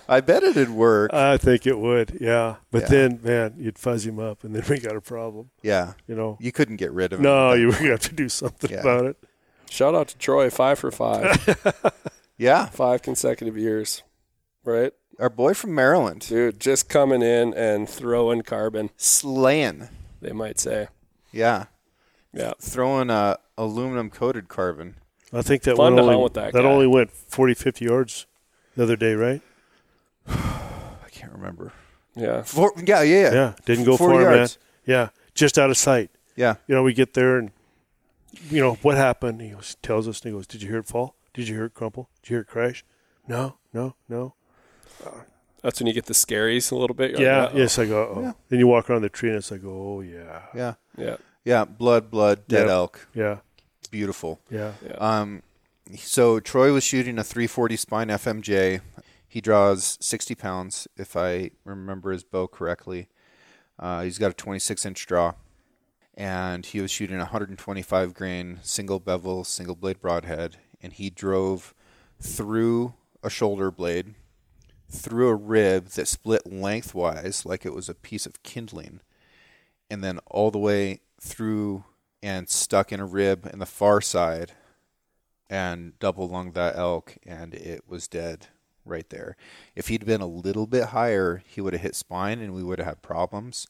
[0.08, 1.12] I bet it'd work.
[1.14, 2.56] I think it would, yeah.
[2.72, 2.88] But Yeah.
[2.88, 5.50] then, man, you'd fuzz him up, and then we got a problem.
[5.62, 7.24] Yeah, You know, you couldn't get rid of him.
[7.24, 8.80] no, you would have to do something Yeah.
[8.80, 9.16] about it.
[9.70, 11.92] Shout out to Troy, five for five.
[12.38, 14.02] Yeah, Five consecutive years,
[14.64, 14.94] right?
[15.20, 19.88] Our boy from Maryland, Dude, just coming in and throwing carbon, slaying.
[20.20, 20.88] they might say.
[21.32, 21.66] Yeah,
[22.32, 22.52] Yeah.
[22.60, 24.96] throwing uh, aluminum coated carbon.
[25.32, 28.26] I think that Fun only, with that that only went 40, 50 yards
[28.76, 29.40] the other day, right?
[30.28, 31.72] I can't remember.
[32.16, 32.42] Yeah.
[32.42, 34.58] Four, yeah, yeah, yeah, Yeah, didn't go 40 far, yards.
[34.86, 34.94] man.
[34.96, 36.10] Yeah, just out of sight.
[36.34, 36.56] Yeah.
[36.66, 37.50] You know, we get there and
[38.48, 39.40] you know what happened.
[39.40, 41.14] He goes, tells us, and he goes, "Did you hear it fall?
[41.34, 42.08] Did you hear it crumple?
[42.22, 42.84] Did you hear it crash?
[43.28, 44.34] No, no, no.
[45.62, 47.10] That's when you get the scaries a little bit.
[47.12, 47.78] You're yeah, like, "Uh-oh." yes.
[47.78, 48.12] I go.
[48.16, 48.20] Oh.
[48.22, 48.32] Yeah.
[48.48, 51.16] Then you walk around the tree and it's like, oh yeah, yeah, Yeah.
[51.44, 51.64] yeah.
[51.66, 52.68] Blood, blood, dead Yep.
[52.70, 53.08] elk.
[53.14, 53.36] yeah,
[53.90, 54.40] Beautiful.
[54.50, 54.72] yeah.
[54.84, 54.92] Yeah.
[54.94, 55.42] Um,
[55.96, 58.80] so Troy was shooting a 340 spine FMJ.
[59.28, 63.08] He draws 60 pounds, if I remember his bow correctly.
[63.78, 65.34] Uh, he's got a 26 inch draw,
[66.14, 71.74] and he was shooting 125 grain single bevel, single blade broadhead, and he drove
[72.20, 74.14] through a shoulder blade,
[74.90, 79.00] through a rib that split lengthwise like it was a piece of kindling,
[79.88, 81.84] and then all the way through
[82.22, 84.52] and stuck in a rib in the far side
[85.48, 88.46] and double lunged that elk and it was dead
[88.84, 89.36] right there.
[89.74, 92.78] If he'd been a little bit higher, he would have hit spine and we would
[92.78, 93.66] have had problems.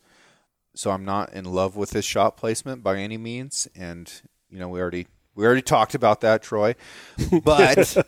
[0.74, 4.12] So I'm not in love with his shot placement by any means and
[4.48, 6.74] you know we already we already talked about that Troy.
[7.42, 8.06] But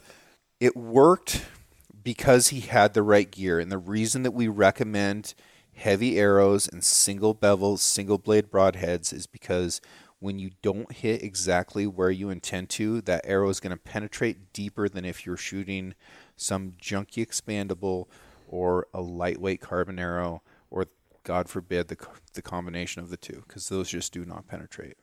[0.60, 1.44] it worked
[2.02, 5.34] because he had the right gear and the reason that we recommend
[5.74, 9.80] heavy arrows and single bevels, single blade broadheads is because
[10.18, 14.52] when you don't hit exactly where you intend to, that arrow is going to penetrate
[14.52, 15.94] deeper than if you're shooting
[16.36, 18.06] some junky expandable
[18.46, 20.86] or a lightweight carbon arrow or
[21.24, 21.96] God forbid the
[22.34, 24.96] the combination of the two because those just do not penetrate.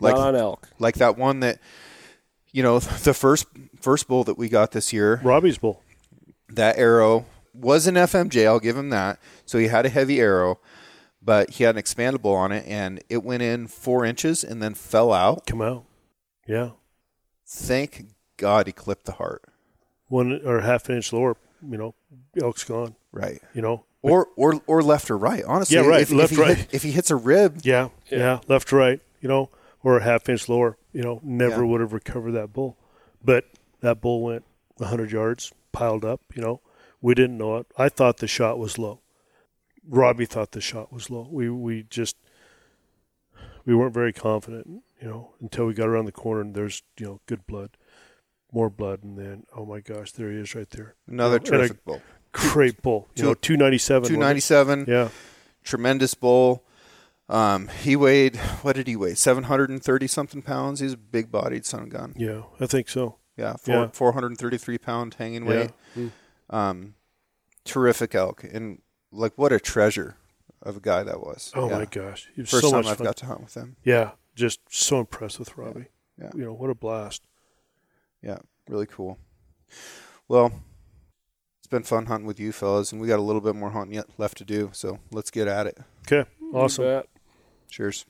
[0.00, 0.68] Like Not on elk.
[0.78, 1.58] like that one that
[2.52, 3.46] you know the first
[3.80, 5.82] first bull that we got this year Robbie's bull.
[6.54, 8.46] That arrow was an FMJ.
[8.46, 9.18] I'll give him that.
[9.46, 10.58] So he had a heavy arrow,
[11.22, 14.74] but he had an expandable on it, and it went in four inches and then
[14.74, 15.46] fell out.
[15.46, 15.84] Come out.
[16.46, 16.70] Yeah,
[17.46, 19.42] Thank God he clipped the heart.
[20.08, 21.36] one or half an inch lower.
[21.66, 21.94] You know,
[22.40, 22.96] elk's gone.
[23.12, 23.40] Right.
[23.54, 23.84] You know.
[24.02, 25.44] Or or or left or right.
[25.46, 26.00] Honestly, Yeah, right.
[26.02, 26.56] If, Left, if he right.
[26.56, 28.18] Hit, if he hits a rib, Yeah, Yeah.
[28.18, 29.48] yeah, left right, you know,
[29.84, 31.68] or a half inch lower, you know, never Yeah.
[31.70, 32.76] would have recovered that bull.
[33.24, 33.44] But
[33.80, 34.44] that bull went
[34.78, 36.60] 100 yards, piled up, you know.
[37.00, 37.66] We didn't know it.
[37.76, 39.00] I thought the shot was low.
[39.86, 41.28] Robbie thought the shot was low.
[41.30, 42.16] We we just
[43.64, 44.66] we weren't very confident,
[45.00, 47.70] you know, until we got around the corner and there's, you know, good blood,
[48.52, 50.94] more blood and then oh my gosh, there he is right there.
[51.08, 52.02] another And a terrific bull.
[52.32, 53.08] Great bull.
[53.16, 54.02] You Two- know, 297.
[54.02, 54.24] Two wasn't it?
[54.26, 54.84] ninety seven.
[54.88, 55.08] Yeah.
[55.64, 56.64] Tremendous bull.
[57.28, 59.14] Um, he weighed what did he weigh?
[59.14, 60.80] Seven hundred and thirty something pounds.
[60.80, 62.14] He's a big bodied son gun.
[62.16, 63.16] Yeah, I think so.
[63.36, 63.88] Yeah, four Yeah.
[63.92, 65.68] four hundred and thirty three pound hanging Yeah.
[65.96, 66.12] weight.
[66.50, 66.94] Um,
[67.64, 70.16] terrific elk, and like what a treasure
[70.60, 71.50] of a guy that was.
[71.54, 71.78] Oh Yeah.
[71.78, 72.28] my gosh.
[72.36, 73.04] It was First so time much I've fun.
[73.06, 73.76] got to hunt with him.
[73.84, 75.86] Yeah, just so impressed with Robbie.
[76.20, 76.30] Yeah.
[76.34, 77.22] You know, what a blast.
[78.20, 79.18] Yeah, really cool.
[80.28, 80.52] Well,
[81.58, 83.94] it's been fun hunting with you fellas, and we got a little bit more hunting
[83.94, 84.70] yet left to do.
[84.74, 85.78] So let's get at it.
[86.06, 87.02] Okay, awesome.
[87.68, 88.04] Cheers.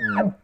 [0.00, 0.39] Mm.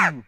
[0.00, 0.24] you.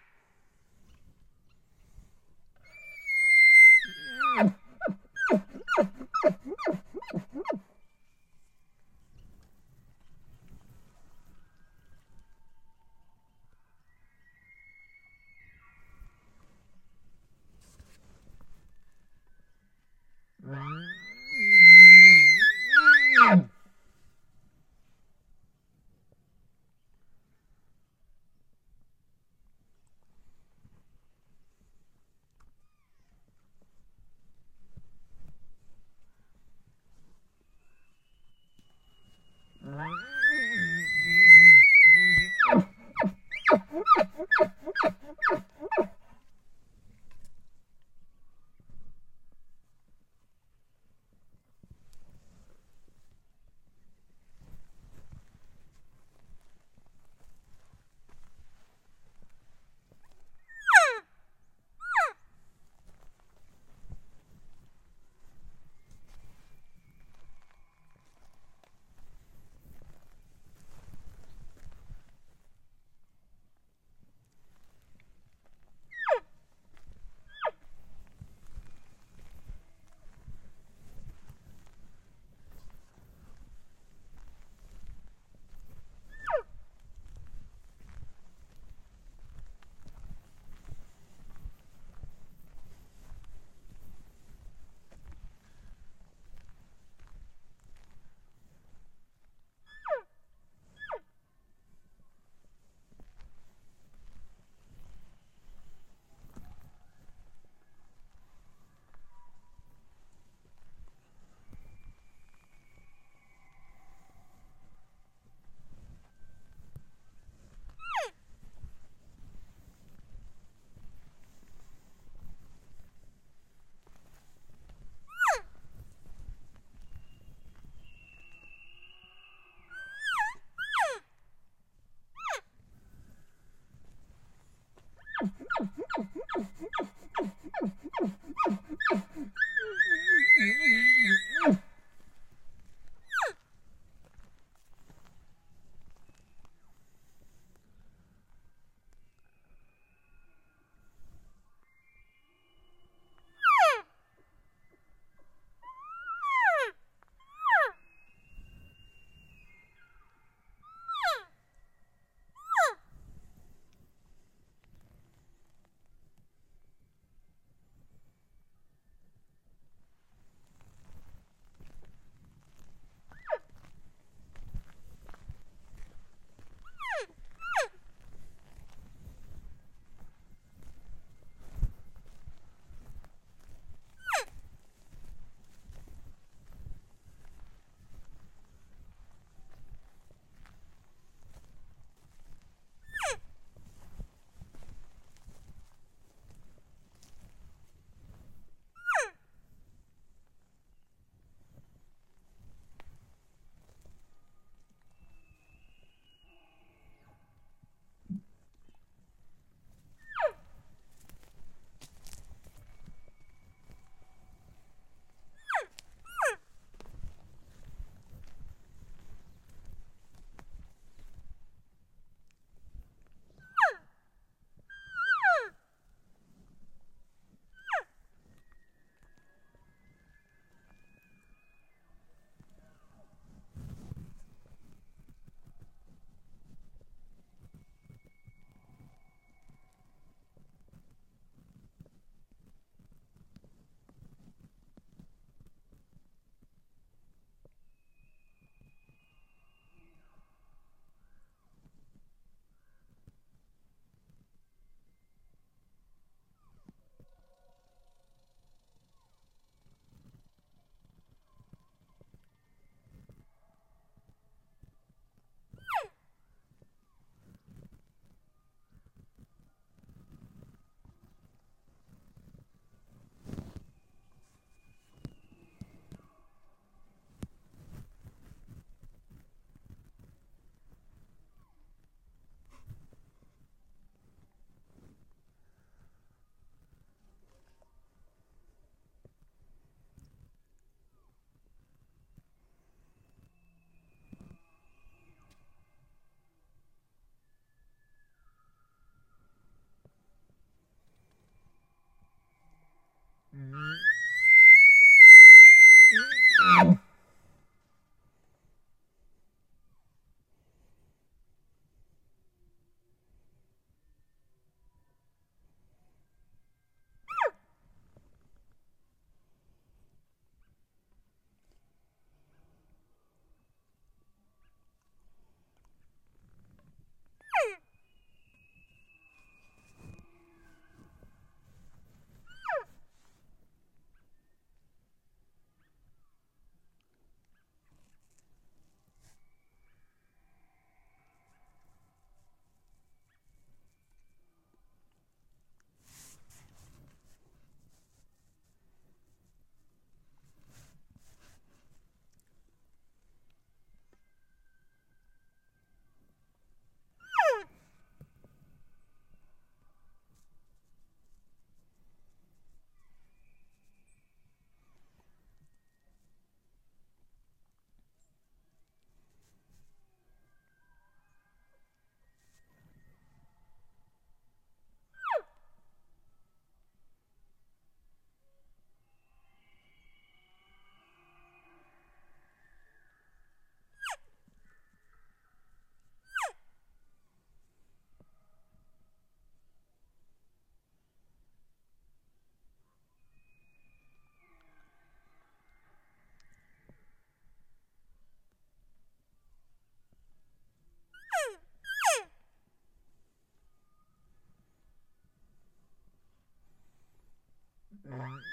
[407.91, 408.30] Mm-hmm.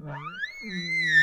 [0.00, 1.19] Mm-hmm.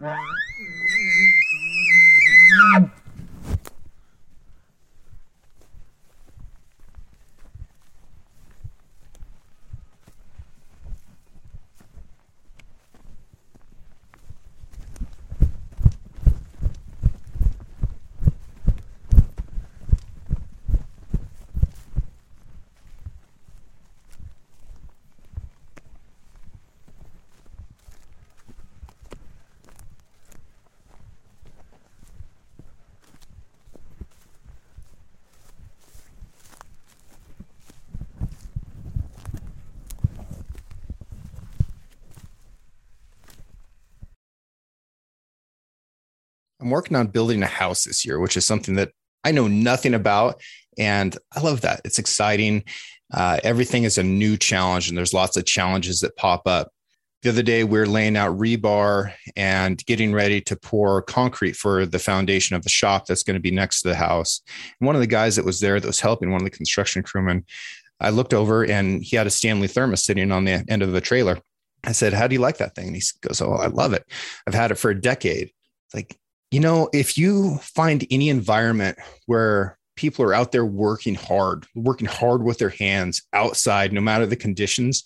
[0.00, 0.37] Wow.
[46.68, 48.92] I'm working on building a house this year, which is something that
[49.24, 50.42] I know nothing about.
[50.76, 51.80] And I love that.
[51.82, 52.64] It's exciting.
[53.10, 56.70] Uh, everything is a new challenge, and there's lots of challenges that pop up.
[57.22, 61.86] The other day, we are laying out rebar and getting ready to pour concrete for
[61.86, 64.42] the foundation of the shop that's going to be next to the house.
[64.78, 67.02] And one of the guys that was there that was helping, one of the construction
[67.02, 67.46] crewmen,
[67.98, 71.00] I looked over and he had a Stanley thermos sitting on the end of the
[71.00, 71.38] trailer.
[71.82, 72.88] I said, How do you like that thing?
[72.88, 74.04] And he goes, Oh, I love it.
[74.46, 75.50] I've had it for a decade.
[75.86, 76.18] It's like,
[76.50, 82.06] you know, if you find any environment where people are out there working hard, working
[82.06, 85.02] hard with their hands outside, no matter the conditions,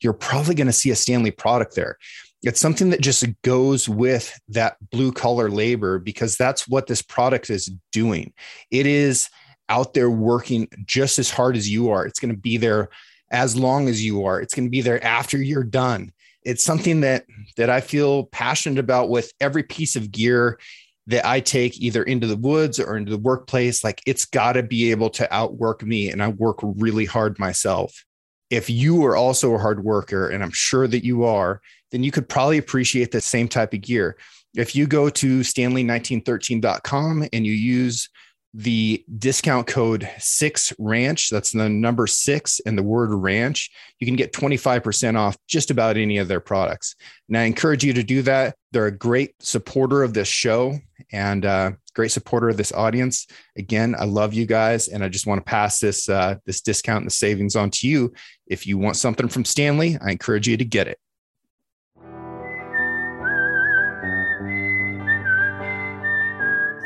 [0.00, 1.98] you're probably going to see a Stanley product there.
[2.42, 7.50] It's something that just goes with that blue collar labor because that's what this product
[7.50, 8.32] is doing.
[8.70, 9.28] It is
[9.68, 12.06] out there working just as hard as you are.
[12.06, 12.88] It's going to be there
[13.30, 14.40] as long as you are.
[14.40, 16.12] It's going to be there after you're done.
[16.44, 17.24] It's something that
[17.56, 20.60] that I feel passionate about with every piece of gear
[21.08, 24.62] that I take either into the woods or into the workplace, like it's got to
[24.62, 26.10] be able to outwork me.
[26.10, 28.04] And I work really hard myself.
[28.50, 31.60] If you are also a hard worker, and I'm sure that you are,
[31.92, 34.16] then you could probably appreciate the same type of gear.
[34.56, 38.08] If you go to stanley1913.com and you use
[38.54, 43.70] the discount code six ranch that's the number six and the word ranch
[44.00, 46.96] you can get 25% off just about any of their products
[47.28, 50.78] and i encourage you to do that they're a great supporter of this show
[51.12, 53.26] and uh, great supporter of this audience
[53.56, 57.02] again i love you guys and i just want to pass this uh, this discount
[57.02, 58.12] and the savings on to you
[58.46, 60.98] if you want something from stanley i encourage you to get it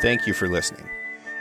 [0.03, 0.89] thank you for listening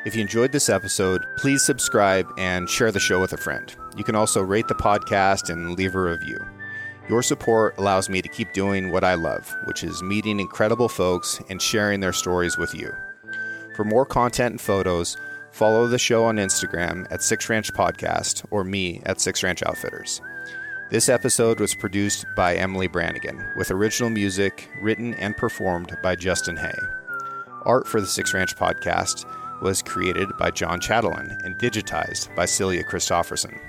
[0.05, 3.75] if you enjoyed this episode, please subscribe and share the show with a friend.
[3.97, 6.39] You can also rate the podcast and leave a review.
[7.09, 11.41] Your support allows me to keep doing what I love, which is meeting incredible folks
[11.49, 12.93] and sharing their stories with you.
[13.75, 15.17] For more content and photos,
[15.51, 20.21] follow the show on Instagram at Six Ranch Podcast or me at Six Ranch Outfitters.
[20.91, 26.57] This episode was produced by Emily Brannigan, with original music written and performed by Justin
[26.57, 26.77] Hay.
[27.65, 29.25] Art for the Six Ranch Podcast
[29.63, 33.59] was created by John Chatelain and digitized by Celia Christofferson.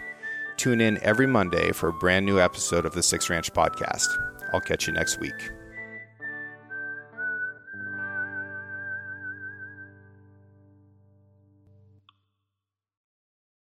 [0.60, 4.08] Tune in every Monday for a brand new episode of the Six Ranch Podcast.
[4.52, 5.50] I'll catch you next week.